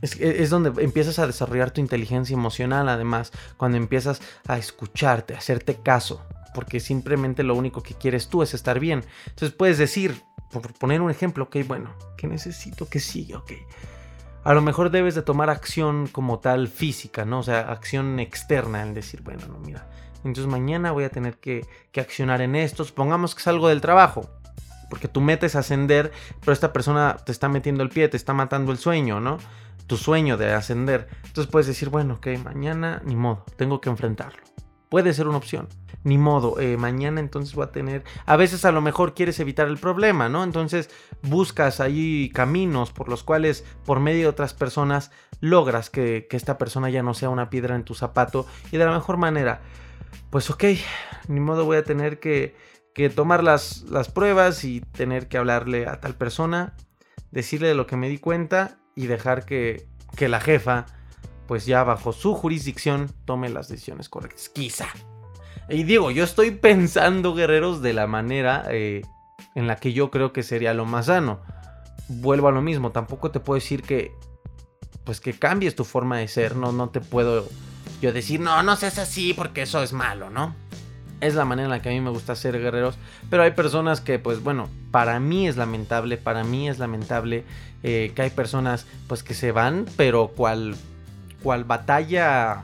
[0.01, 5.37] Es, es, donde empiezas a desarrollar tu inteligencia emocional, además, cuando empiezas a escucharte, a
[5.37, 9.05] hacerte caso, porque simplemente lo único que quieres tú es estar bien.
[9.27, 12.89] Entonces puedes decir, por poner un ejemplo, ok, bueno, ¿qué necesito?
[12.89, 13.35] ¿Qué sigue?
[13.35, 13.53] Ok.
[14.43, 17.39] A lo mejor debes de tomar acción como tal física, ¿no?
[17.39, 19.87] O sea, acción externa, en decir, bueno, no, mira,
[20.23, 21.65] entonces mañana voy a tener que,
[21.95, 22.83] accionar en esto.
[22.83, 24.29] Supongamos que salgo del trabajo,
[24.89, 28.33] porque tu meta es ascender, pero esta persona te está metiendo el pie, te está
[28.33, 29.37] matando el sueño, ¿no?
[29.87, 31.07] Tu sueño de ascender.
[31.25, 34.41] Entonces puedes decir, bueno, ok, mañana ni modo, tengo que enfrentarlo.
[34.89, 35.67] Puede ser una opción.
[36.03, 38.03] Ni modo, eh, mañana entonces voy a tener...
[38.25, 40.43] A veces a lo mejor quieres evitar el problema, ¿no?
[40.43, 40.89] Entonces
[41.21, 46.57] buscas ahí caminos por los cuales por medio de otras personas logras que, que esta
[46.57, 49.61] persona ya no sea una piedra en tu zapato y de la mejor manera
[50.29, 50.63] pues ok,
[51.27, 52.55] ni modo voy a tener que,
[53.15, 56.75] tomar las, las, pruebas y tener que hablarle a tal persona,
[57.31, 60.85] decirle de lo que me di cuenta y dejar que, que la jefa,
[61.47, 64.49] pues ya bajo su jurisdicción, tome las decisiones correctas.
[64.49, 64.87] Quizá.
[65.69, 69.01] Y digo, yo estoy pensando, guerreros, de la manera eh,
[69.55, 71.41] en la que yo creo que sería lo más sano.
[72.09, 74.11] Vuelvo a lo mismo, tampoco te puedo decir que,
[75.03, 77.47] pues que cambies tu forma de ser, no, no te puedo
[78.03, 80.53] yo decir, no, no seas así porque eso es malo, ¿no?
[81.21, 82.95] Es la manera en la que a mí me gusta ser guerreros.
[83.29, 87.45] Pero hay personas que, pues bueno, para mí es lamentable, para mí es lamentable
[87.81, 90.75] eh, que hay personas, pues que se van, pero cual,
[91.41, 92.63] cual batalla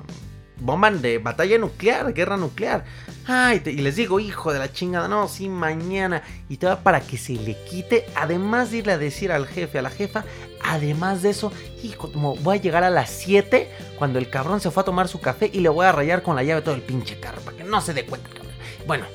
[0.60, 2.84] bomba de batalla nuclear, guerra nuclear.
[3.26, 6.22] Ay, y les digo, hijo de la chingada, no, sí, mañana.
[6.50, 9.80] Y te va para que se le quite, además de irle a decir al jefe,
[9.80, 10.26] a la jefa,
[10.64, 11.52] además de eso,
[11.84, 15.08] hijo, como voy a llegar a las 7 cuando el cabrón se fue a tomar
[15.08, 17.58] su café y le voy a rayar con la llave todo el pinche carro para
[17.58, 18.54] que no se dé cuenta, cabrón.
[18.88, 19.06] Bueno,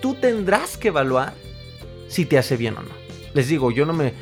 [0.00, 1.34] tú tendrás que evaluar
[2.08, 2.90] si te hace bien o no.
[3.32, 4.12] Les digo, yo no me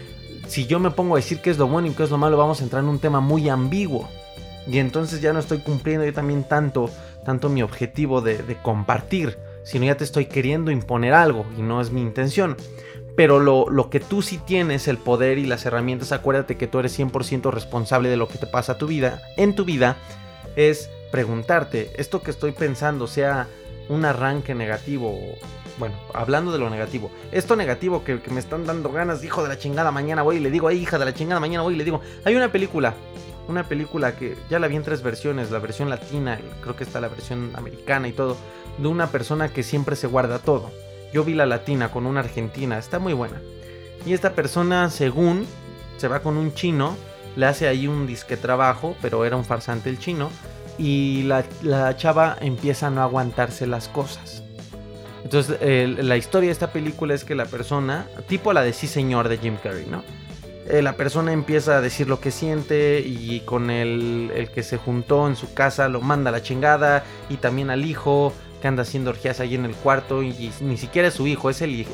[0.53, 2.36] si yo me pongo a decir qué es lo bueno y qué es lo malo,
[2.36, 4.09] vamos a entrar en un tema muy ambiguo.
[4.66, 6.90] Y entonces ya no estoy cumpliendo yo también tanto,
[7.24, 11.80] tanto mi objetivo de, de compartir, sino ya te estoy queriendo imponer algo y no
[11.80, 12.57] es mi intención.
[13.17, 16.79] Pero lo, lo, que tú sí tienes, el poder y las herramientas, acuérdate que tú
[16.79, 19.97] eres 100% responsable de lo que te pasa a tu vida, en tu vida,
[20.57, 23.49] es preguntarte, esto que estoy pensando, sea
[23.89, 25.19] un arranque negativo
[25.79, 29.59] bueno, hablando de lo negativo, esto negativo que, me están dando ganas, hijo de la
[29.59, 32.01] chingada, mañana voy y le digo, hija de la chingada, mañana voy y le digo,
[32.25, 32.95] hay una película,
[33.49, 37.01] una película que ya la vi en tres versiones, la versión latina, creo que está
[37.01, 38.37] la versión americana y todo,
[38.79, 40.71] de una persona que siempre se guarda todo.
[41.13, 43.41] Yo vi la latina con una argentina, está muy buena.
[44.07, 45.47] Y esta persona, según,
[45.97, 46.97] se va con un chino,
[47.37, 50.31] le hace ahí un disque trabajo, pero era un farsante el chino,
[50.79, 54.43] y la, chava empieza a no aguantarse las cosas
[55.25, 55.59] entonces,
[56.05, 59.39] la historia de esta película es que la persona, tipo la de Sí Señor de
[59.39, 60.03] Jim Carrey, ¿no?
[60.69, 64.77] Eh, la persona empieza a decir lo que siente y con el, el, que se
[64.77, 68.33] juntó en su casa lo manda a la chingada y también al hijo
[68.63, 71.61] que anda haciendo orgías ahí en el cuarto y, ni siquiera es su hijo, es
[71.63, 71.85] el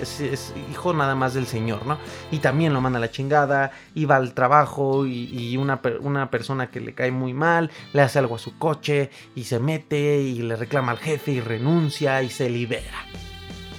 [0.70, 1.96] hijo nada más del señor, ¿no?
[2.30, 6.30] Y también lo manda a la chingada y va al trabajo y, y una, una,
[6.30, 10.20] persona que le cae muy mal le hace algo a su coche y se mete
[10.20, 13.06] y le reclama al jefe y renuncia y se libera.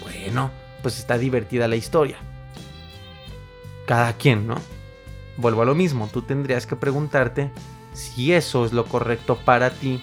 [0.02, 0.50] Bueno,
[0.82, 2.18] pues está divertida la historia.
[3.86, 4.56] Cada quien, ¿no?
[5.38, 7.52] Vuelvo a lo mismo, tú tendrías que preguntarte
[7.94, 10.02] si eso es lo correcto para ti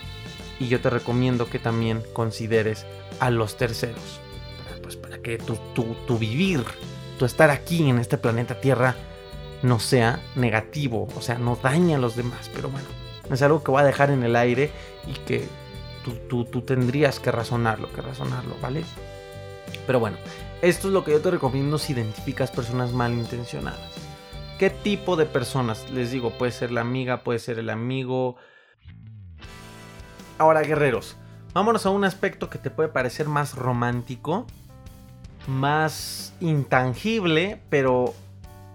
[0.59, 2.87] y yo te recomiendo que también consideres
[3.21, 4.21] a los terceros.
[4.83, 6.65] Pues para que tu, tu, vivir,
[7.19, 8.95] tu estar aquí en este planeta Tierra
[9.63, 12.51] no sea negativo, o sea, no daña a los demás.
[12.55, 12.87] Pero bueno,
[13.31, 14.71] es algo que voy a dejar en el aire
[15.07, 15.47] y que
[16.05, 18.85] tú, tú, tú tendrías que razonarlo, que razonarlo, ¿vale?
[19.87, 20.17] Pero bueno,
[20.63, 23.93] esto es lo que yo te recomiendo si identificas personas malintencionadas.
[24.59, 25.91] ¿Qué tipo de personas?
[25.91, 28.37] Les digo, puede ser la amiga, puede ser el amigo,
[30.39, 31.17] Ahora, guerreros,
[31.55, 34.47] vámonos a un aspecto que te puede parecer más romántico,
[35.47, 38.13] más intangible, pero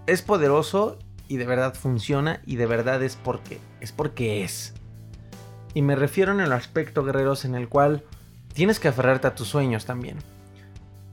[0.06, 0.98] es poderoso
[1.28, 4.74] y de verdad funciona y de verdad es porque es porque es.
[5.74, 8.02] Y me refiero en el aspecto, guerreros, en el cual
[8.52, 10.18] tienes que aferrarte a tus sueños también.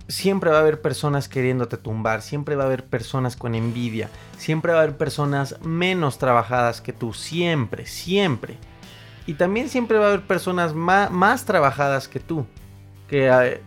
[0.07, 4.73] Siempre va a haber personas queriéndote tumbar, siempre va a haber personas con envidia, siempre
[4.73, 8.57] va a haber personas menos trabajadas que tú, siempre, siempre.
[9.29, 12.47] Y también siempre va a haber personas más, trabajadas que tú.
[13.07, 13.61] Que, eh,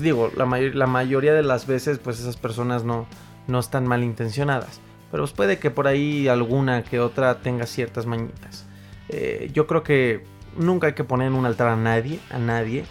[0.00, 3.06] digo, la, la, mayoría de las veces, pues esas personas no,
[3.46, 4.80] no están malintencionadas.
[5.12, 8.66] Pero pues puede que por ahí alguna que otra tenga ciertas mañitas.
[9.10, 10.24] Eh, yo creo que
[10.56, 12.84] nunca hay que poner en un altar a nadie, a nadie.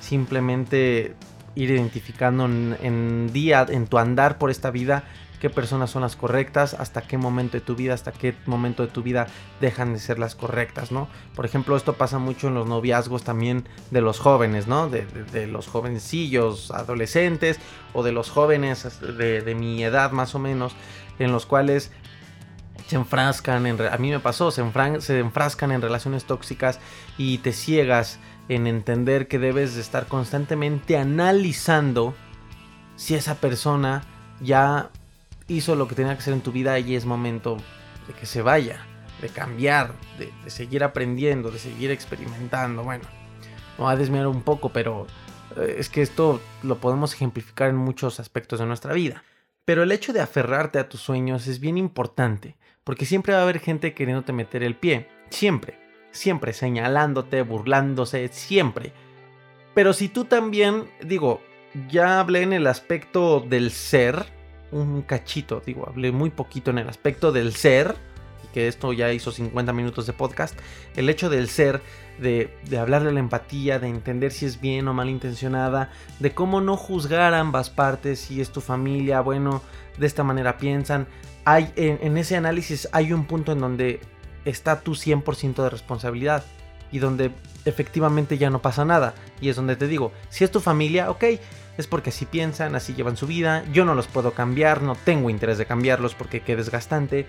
[0.00, 1.14] Simplemente
[1.54, 5.04] ir identificando en día, en tu andar por esta vida,
[5.44, 8.88] qué personas son las correctas, hasta qué momento de tu vida, hasta qué momento de
[8.88, 9.26] tu vida
[9.60, 11.06] dejan de ser las correctas, ¿no?
[11.36, 14.88] Por ejemplo, esto pasa mucho en los noviazgos también de los jóvenes, ¿no?
[14.88, 17.60] De, los jovencillos, adolescentes
[17.92, 20.72] o de los jóvenes de, mi edad más o menos,
[21.18, 21.92] en los cuales
[22.86, 23.78] se enfrascan en...
[23.82, 24.64] A mí me pasó, se,
[25.00, 26.80] se enfrascan en relaciones tóxicas
[27.18, 28.18] y te ciegas
[28.48, 32.14] en entender que debes de estar constantemente analizando
[32.96, 34.04] si esa persona
[34.40, 34.88] ya
[35.48, 37.56] hizo lo que tenía que hacer en tu vida y es momento
[38.06, 38.86] de que se vaya,
[39.20, 42.82] de cambiar, de, seguir aprendiendo, de seguir experimentando.
[42.82, 43.04] Bueno,
[43.78, 45.06] no va a desviar un poco, pero
[45.56, 49.24] eh, es que esto lo podemos ejemplificar en muchos aspectos de nuestra vida.
[49.64, 53.42] Pero el hecho de aferrarte a tus sueños es bien importante, porque siempre va a
[53.42, 55.78] haber gente queriéndote meter el pie, siempre,
[56.10, 58.92] siempre señalándote, burlándose, siempre.
[59.74, 61.40] Pero si tú también, digo,
[61.88, 64.26] ya hablé en el aspecto del ser,
[64.74, 67.94] un cachito, digo, hablé muy poquito en el aspecto del ser,
[68.44, 70.58] y que esto ya hizo 50 minutos de podcast,
[70.96, 71.80] el hecho del ser,
[72.18, 76.32] de, de hablar de la empatía, de entender si es bien o mal intencionada, de
[76.32, 79.62] cómo no juzgar ambas partes, si es tu familia, bueno,
[79.98, 81.06] de esta manera piensan.
[81.44, 84.00] Hay, en, en ese análisis hay un punto en donde
[84.44, 86.44] está tu 100% de responsabilidad
[86.90, 87.32] y donde
[87.64, 89.14] efectivamente ya no pasa nada.
[89.40, 91.24] Y es donde te digo, si es tu familia, ok,
[91.76, 95.30] es porque así piensan, así llevan su vida, yo no los puedo cambiar, no tengo
[95.30, 97.26] interés de cambiarlos porque qué desgastante.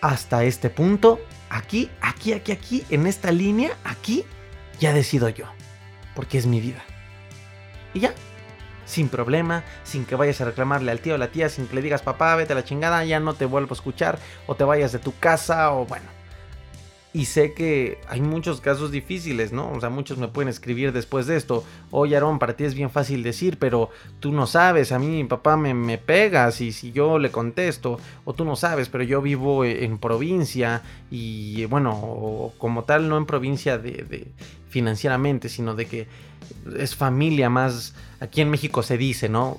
[0.00, 4.24] Hasta este punto, aquí, aquí, aquí, aquí, en esta línea, aquí,
[4.80, 5.46] ya decido yo,
[6.14, 6.82] porque es mi vida.
[7.94, 8.14] Y ya,
[8.84, 11.82] sin problema, sin que vayas a reclamarle al tío o la tía, sin que le
[11.82, 14.92] digas papá, vete a la chingada, ya no te vuelvo a escuchar, o te vayas
[14.92, 16.21] de tu casa, o bueno.
[17.14, 19.70] Y sé que hay muchos casos difíciles, ¿no?
[19.70, 21.62] O sea, muchos me pueden escribir después de esto.
[21.90, 25.24] Oye, Aarón, para ti es bien fácil decir, pero tú no sabes, a mí mi
[25.24, 27.98] papá me, me pega si, si yo le contesto.
[28.24, 33.26] O tú no sabes, pero yo vivo en provincia y bueno, como tal, no en
[33.26, 34.32] provincia de
[34.72, 36.08] financieramente, sino de que
[36.76, 39.58] es familia más, aquí en México se dice, ¿no?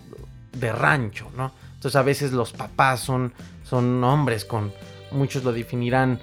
[0.54, 1.52] De rancho, ¿no?
[1.76, 3.34] Entonces a veces los papás son,
[3.64, 4.74] son hombres con,
[5.12, 6.20] muchos lo definirán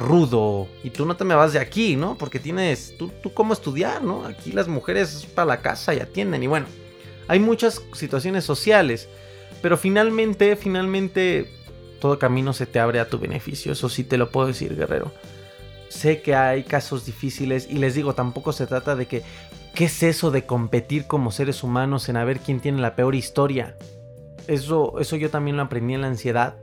[0.00, 2.16] rudo y tú no te me vas de aquí, ¿no?
[2.16, 4.24] Porque tienes, tú, tú cómo estudiar, ¿no?
[4.24, 6.66] Aquí las mujeres para la casa y atienden y bueno,
[7.28, 9.08] hay muchas situaciones sociales,
[9.62, 11.48] pero finalmente, finalmente
[12.00, 15.12] todo camino se te abre a tu beneficio, eso sí te lo puedo decir, guerrero.
[15.88, 19.22] Sé que hay casos difíciles y les digo, tampoco se trata de que,
[19.74, 23.14] ¿qué es eso de competir como seres humanos en a ver quién tiene la peor
[23.14, 23.76] historia?
[24.46, 26.56] Eso, eso yo también lo aprendí en la ansiedad.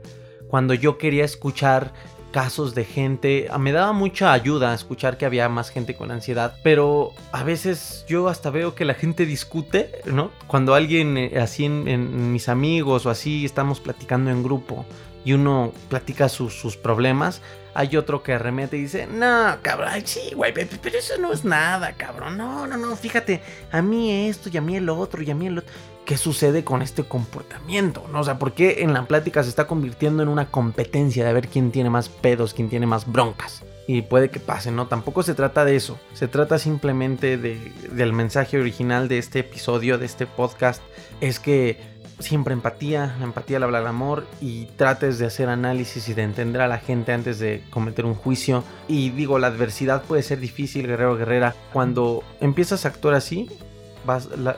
[0.48, 1.92] Cuando yo quería escuchar
[2.32, 3.48] casos de gente.
[3.58, 8.28] Me daba mucha ayuda escuchar que había más gente con ansiedad, pero a veces yo
[8.28, 10.30] hasta veo que la gente discute, ¿no?
[10.46, 14.84] Cuando alguien eh, así en, mis amigos o así estamos platicando en grupo
[15.24, 17.42] y uno platica sus, problemas,
[17.74, 21.92] hay otro que arremete y dice, no, cabrón, sí, güey, pero eso no es nada,
[21.92, 25.34] cabrón, no, no, no, fíjate, a mí esto y a mí el otro y a
[25.34, 25.72] mí el otro
[26.08, 28.20] qué sucede con este comportamiento, ¿no?
[28.20, 31.48] O sea, ¿por qué en la plática se está convirtiendo en una competencia de ver
[31.48, 33.62] quién tiene más pedos, quién tiene más broncas?
[33.86, 34.86] Y puede que pase, ¿no?
[34.86, 36.00] Tampoco se trata de eso.
[36.14, 37.60] Se trata simplemente de,
[37.92, 40.82] del mensaje original de este episodio, de este podcast.
[41.20, 41.78] Es que
[42.20, 46.22] siempre empatía, la empatía le habla al amor y trates de hacer análisis y de
[46.22, 48.64] entender a la gente antes de cometer un juicio.
[48.88, 51.54] Y digo, la adversidad puede ser difícil, guerrero guerrera.
[51.70, 53.50] Cuando empiezas a actuar así,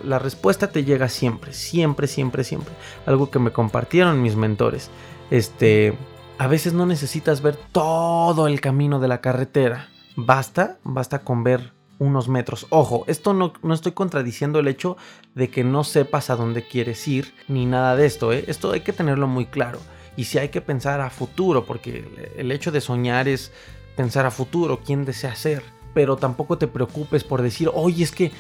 [0.05, 2.75] la, respuesta te llega siempre, siempre, siempre, siempre.
[3.07, 4.91] Algo que me compartieron mis mentores.
[5.31, 5.95] Este,
[6.39, 9.89] a veces no necesitas ver todo el camino de la carretera.
[10.17, 12.67] Basta, basta con ver unos metros.
[12.71, 14.97] Ojo, esto no, no, estoy contradiciendo el hecho
[15.35, 18.45] de que no sepas a dónde quieres ir, ni nada de esto, ¿eh?
[18.49, 19.79] Esto hay que tenerlo muy claro.
[20.17, 23.53] Y si hay que pensar a futuro, porque el hecho de soñar es
[23.97, 25.63] pensar a futuro, quién desea ser.
[25.93, 28.33] Pero tampoco te preocupes por decir, oye, es que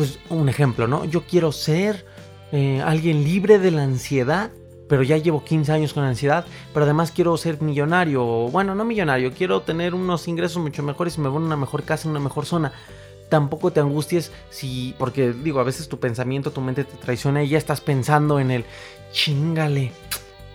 [0.00, 1.04] pues un ejemplo, ¿no?
[1.04, 2.06] Yo quiero ser
[2.52, 4.50] eh, alguien libre de la ansiedad,
[4.88, 9.34] pero ya llevo 15 años con ansiedad, pero además quiero ser millonario, bueno, no millonario,
[9.34, 12.20] quiero tener unos ingresos mucho mejores y me voy a una mejor casa, en una
[12.20, 12.72] mejor zona.
[13.28, 17.50] Tampoco te angusties si, porque digo, a veces tu pensamiento, tu mente te traiciona y
[17.50, 18.64] ya estás pensando en el,
[19.12, 19.92] chingale,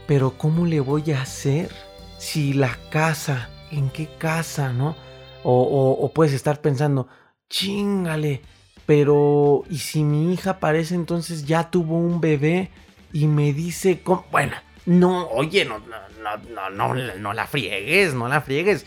[0.08, 1.70] pero ¿cómo le voy a hacer
[2.18, 4.96] si la casa, en qué casa, ¿no?
[5.43, 7.08] O, o puedes estar pensando,
[7.48, 8.41] chingale,
[8.86, 12.69] pero, ¿y si mi hija parece entonces ya tuvo un bebé
[13.11, 14.53] y me dice, bueno,
[14.86, 18.86] no, oye, no, no, no, no, no la friegues, no la friegues.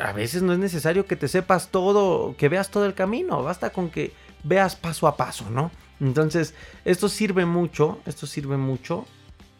[0.00, 3.70] A veces no es necesario que te sepas todo, que veas todo el camino, basta
[3.70, 4.12] con que
[4.44, 5.70] veas paso a paso, ¿no?
[6.00, 9.06] Entonces, esto sirve mucho, esto sirve mucho.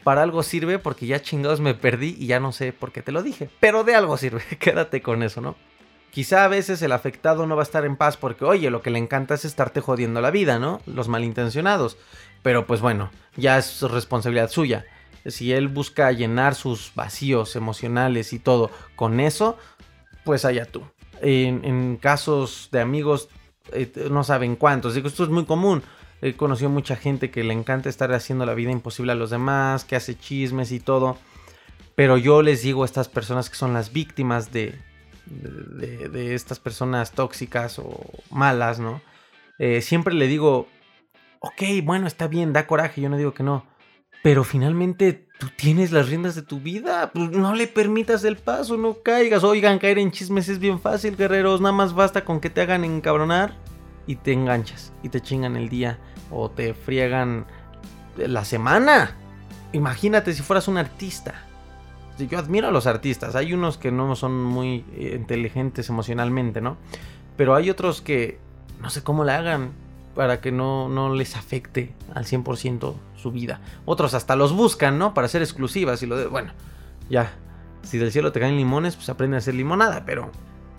[0.05, 3.13] Para algo sirve porque ya chingados me perdí y ya no sé por qué te
[3.13, 3.51] lo dije.
[3.61, 5.57] Pero de algo sirve, quédate con eso, ¿no?
[6.11, 8.91] Quizá a veces el afectado no va a estar en paz porque, oye, lo que
[8.91, 10.81] le encanta es estarte jodiendo la vida, ¿no?
[10.87, 11.97] Los malintencionados.
[12.43, 14.87] Pero pues bueno, ya es responsabilidad suya.
[15.27, 19.59] Si él busca llenar sus vacíos emocionales y todo con eso,
[20.25, 20.83] pues allá tú.
[21.21, 23.29] En, casos de amigos,
[23.73, 24.95] eh, no saben cuántos.
[24.95, 25.83] Digo, esto es muy común.
[26.23, 29.85] He conocido mucha gente que le encanta estar haciendo la vida imposible a los demás,
[29.85, 31.19] que hace chismes y todo.
[31.95, 34.79] Pero yo les digo a estas personas que son las víctimas de,
[35.31, 38.01] de, estas personas tóxicas o
[38.31, 39.01] malas, ¿no?
[39.59, 40.69] Eh, siempre le digo,
[41.41, 43.67] ok, bueno, está bien, da coraje, yo no digo que no,
[44.23, 48.77] pero finalmente tú tienes las riendas de tu vida, pues no le permitas el paso,
[48.77, 52.51] no caigas, oigan, caer en chismes es bien fácil, guerreros, nada más basta con que
[52.51, 53.57] te hagan encabronar
[54.07, 55.99] y te enganchas y te chingan el día
[56.31, 57.47] o te friegan
[58.17, 59.17] la semana.
[59.73, 61.48] Imagínate si fueras un artista
[62.27, 63.37] yo admiro a los artistas.
[63.37, 66.77] Hay unos que no son muy eh, inteligentes emocionalmente, ¿no?
[67.37, 68.39] Pero hay otros que
[68.81, 69.73] no sé cómo le hagan
[70.15, 73.61] para que no, no les afecte al 100% su vida.
[73.85, 75.15] Otros hasta los buscan, ¿no?
[75.15, 76.27] Para ser exclusivas y lo de...
[76.27, 76.53] Bueno,
[77.09, 77.33] ya.
[77.83, 80.31] Si del cielo te caen limones, pues aprende a hacer limonada, pero...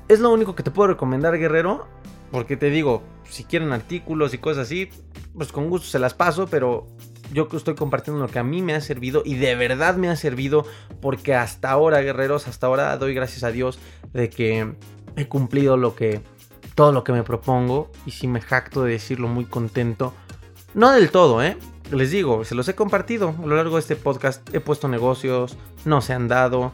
[0.10, 1.88] Es lo único que te puedo recomendar, guerrero.
[2.32, 4.90] Porque te digo, si quieren artículos y cosas así,
[5.34, 6.88] pues con gusto se las paso, pero
[7.34, 10.16] yo estoy compartiendo lo que a mí me ha servido y de verdad me ha
[10.16, 10.66] servido
[11.02, 13.80] porque hasta ahora, guerreros, hasta ahora doy gracias a Dios
[14.14, 14.74] de que
[15.16, 16.22] he cumplido lo que
[16.76, 20.14] todo lo que me propongo y si me jacto de decirlo muy contento.
[20.74, 21.58] No del todo, ¿eh?
[21.92, 24.48] Les digo, se los he compartido a lo largo de este podcast.
[24.54, 26.72] He puesto negocios, no se han dado.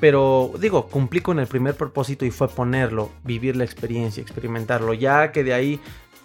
[0.00, 4.94] Pero digo, cumplí con el primer propósito y fue ponerlo, vivir la experiencia, experimentarlo.
[4.94, 5.80] Ya que de ahí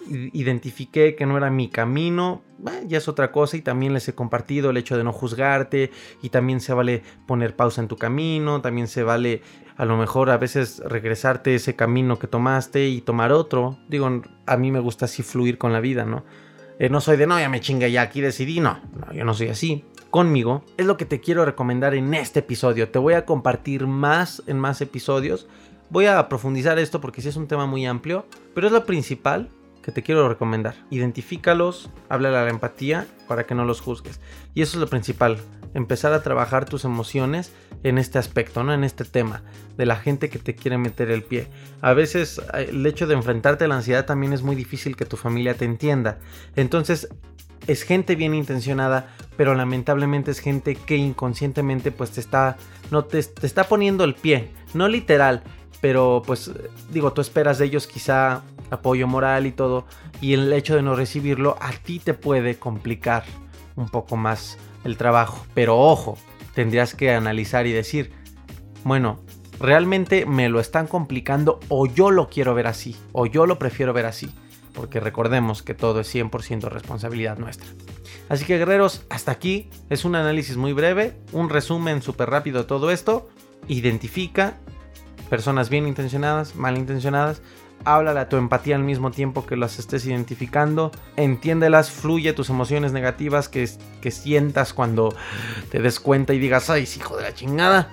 [0.08, 2.42] identifiqué que no era mi camino,
[2.86, 5.90] ya es otra cosa y también les he compartido el hecho de no juzgarte
[6.22, 9.42] y también se vale poner pausa en tu camino, también se vale
[9.76, 13.78] a lo mejor a veces regresarte ese camino que tomaste y tomar otro.
[13.88, 16.24] Digo, a mí me gusta así fluir con la vida, ¿no?
[16.80, 19.34] Eh, no soy de no, ya me chinga, ya aquí decidí, no, no, yo no
[19.34, 19.84] soy así.
[20.10, 22.88] Conmigo es lo que te quiero recomendar en este episodio.
[22.88, 25.46] Te voy a compartir más en más episodios.
[25.90, 29.48] Voy a profundizar esto porque sí es un tema muy amplio, pero es lo principal
[29.88, 30.74] que te quiero recomendar.
[30.90, 34.20] Identifícalos, háblale a la empatía para que no los juzgues.
[34.52, 35.38] Y eso es lo principal,
[35.72, 38.74] empezar a trabajar tus emociones en este aspecto, ¿no?
[38.74, 39.44] En este tema
[39.78, 41.48] de la gente que te quiere meter el pie.
[41.80, 45.06] A veces eh, el hecho de enfrentarte a la ansiedad también es muy difícil que
[45.06, 46.18] tu familia te entienda.
[46.54, 47.08] Entonces,
[47.66, 49.08] es gente bien intencionada,
[49.38, 52.58] pero lamentablemente es gente que inconscientemente pues te está
[52.90, 55.42] no te, te está poniendo el pie, no literal,
[55.80, 56.50] pero pues
[56.90, 59.86] digo, tú esperas de ellos quizá apoyo moral y todo,
[60.20, 63.24] y el hecho de no recibirlo a ti te puede complicar
[63.76, 65.46] un poco más el trabajo.
[65.54, 66.18] Pero ojo,
[66.54, 68.12] tendrías que analizar y decir,
[68.84, 69.20] bueno,
[69.60, 73.92] realmente me lo están complicando o yo lo quiero ver así, o yo lo prefiero
[73.92, 74.30] ver así,
[74.72, 77.68] porque recordemos que todo es 100% responsabilidad nuestra.
[78.28, 82.66] Así que guerreros, hasta aquí es un análisis muy breve, un resumen súper rápido de
[82.66, 83.28] todo esto.
[83.68, 84.58] Identifica
[85.30, 87.42] personas bien intencionadas, mal intencionadas,
[87.84, 92.92] háblale a tu empatía al mismo tiempo que las estés identificando, entiéndelas, fluye tus emociones
[92.92, 93.68] negativas que,
[94.00, 95.14] que sientas cuando
[95.70, 97.90] te des cuenta y digas, ay, hijo de la chingada,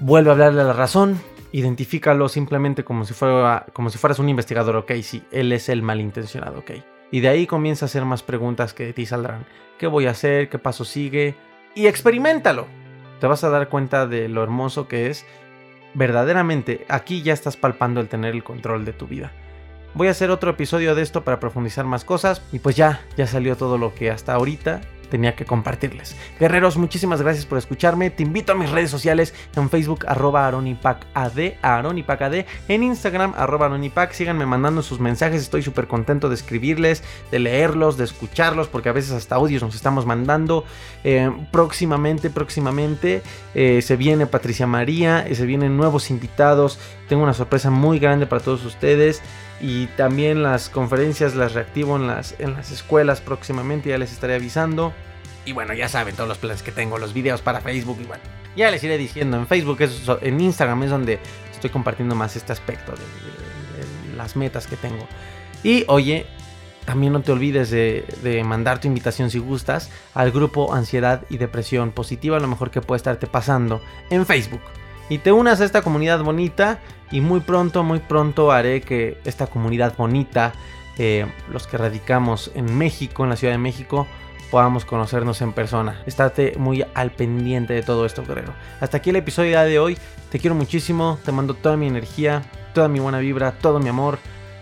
[0.00, 1.20] vuelve a hablarle a la razón,
[1.52, 5.82] identifícalo simplemente como si, fuera, como si fueras un investigador, ok, sí, él es el
[5.82, 6.72] malintencionado, ok.
[7.10, 9.46] Y de ahí comienza a hacer más preguntas que de ti saldrán.
[9.78, 10.48] ¿Qué voy a hacer?
[10.48, 11.36] ¿Qué paso sigue?
[11.74, 12.66] Y experimentalo.
[13.20, 15.24] Te vas a dar cuenta de lo hermoso que es
[15.96, 19.32] verdaderamente aquí ya estás palpando el tener el control de tu vida.
[19.94, 23.26] Voy a hacer otro episodio de esto para profundizar más cosas y pues ya, ya
[23.26, 26.16] salió todo lo que hasta ahorita tenía que compartirles.
[26.38, 28.10] Guerreros, muchísimas gracias por escucharme.
[28.10, 31.32] Te invito a mis redes sociales en Facebook, arroba aronipacad,
[31.62, 32.32] aronipacad,
[32.68, 34.12] en Instagram, arroba aronipac.
[34.12, 38.92] Síganme mandando sus mensajes, estoy súper contento de escribirles, de leerlos, de escucharlos, porque a
[38.92, 40.64] veces hasta audios nos estamos mandando.
[41.04, 43.22] Eh, próximamente, próximamente
[43.54, 46.78] eh, se viene Patricia María, eh, se vienen nuevos invitados.
[47.08, 49.22] Tengo una sorpresa muy grande para todos ustedes
[49.60, 54.34] y también las conferencias las reactivo en las, en las escuelas próximamente, ya les estaré
[54.34, 54.92] avisando.
[55.44, 58.22] Y bueno, ya saben todos los planes que tengo, los videos para Facebook y bueno,
[58.56, 59.36] ya les iré diciendo.
[59.36, 59.78] En Facebook,
[60.22, 61.20] en Instagram es donde
[61.52, 65.06] estoy compartiendo más este aspecto de, las metas que tengo.
[65.62, 66.26] Y oye,
[66.84, 71.36] también no te olvides de, de, mandar tu invitación si gustas al grupo Ansiedad y
[71.36, 73.80] Depresión Positiva, lo mejor que puede estarte pasando
[74.10, 74.62] en Facebook
[75.08, 76.78] y te unas a esta comunidad bonita
[77.10, 80.52] y muy pronto, muy pronto haré que esta comunidad bonita,
[80.98, 84.06] eh, los que radicamos en México, en la Ciudad de México,
[84.50, 86.02] podamos conocernos en persona.
[86.06, 88.52] Estate muy al pendiente de todo esto, guerrero.
[88.80, 89.98] Hasta aquí el episodio de hoy.
[90.30, 92.42] Te quiero muchísimo, te mando toda mi energía,
[92.74, 94.18] toda mi buena vibra, todo mi amor.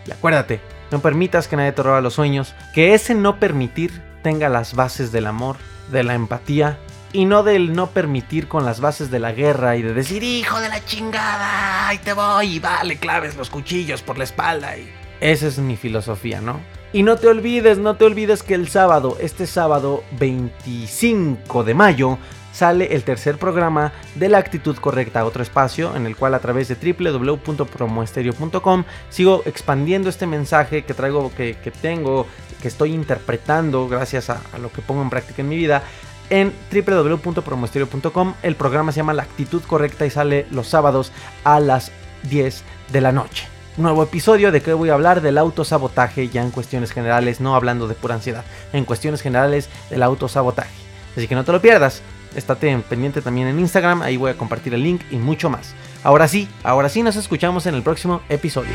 [0.07, 2.55] Y acuérdate, no permitas que nadie te roba los sueños.
[2.75, 5.57] Que ese no permitir tenga las bases del amor,
[5.91, 6.79] de la empatía
[7.15, 10.61] y no del no permitir con las bases de la guerra y de decir, hijo
[10.61, 14.77] de la chingada, ahí te voy y dale claves los cuchillos por la espalda.
[14.77, 14.91] Y
[15.21, 16.59] esa es mi filosofía, ¿no?
[16.93, 22.19] Y no te olvides, no te olvides que el sábado, este sábado 25 de mayo,
[22.53, 26.67] sale el tercer programa de la actitud correcta, otro espacio en el cual a través
[26.69, 32.27] de www.promoestereo.com sigo expandiendo este mensaje que traigo, que, tengo,
[32.61, 35.85] que estoy interpretando gracias a, lo que pongo en práctica en mi vida
[36.31, 38.35] en www.promoestereo.com.
[38.43, 41.13] El programa se llama La Actitud Correcta y sale los sábados
[41.45, 41.93] a las
[42.25, 42.63] 10
[42.93, 43.49] de la noche.
[43.77, 47.89] Nuevo episodio de que voy a hablar del autosabotaje ya en cuestiones generales, no hablando
[47.89, 50.73] de pura ansiedad, en cuestiones generales del autosabotaje.
[51.17, 52.03] Así que no te lo pierdas.
[52.37, 55.75] Estate pendiente también en Instagram, ahí voy a compartir el link y mucho más.
[56.03, 58.73] Ahora sí, ahora sí nos escuchamos en el próximo episodio.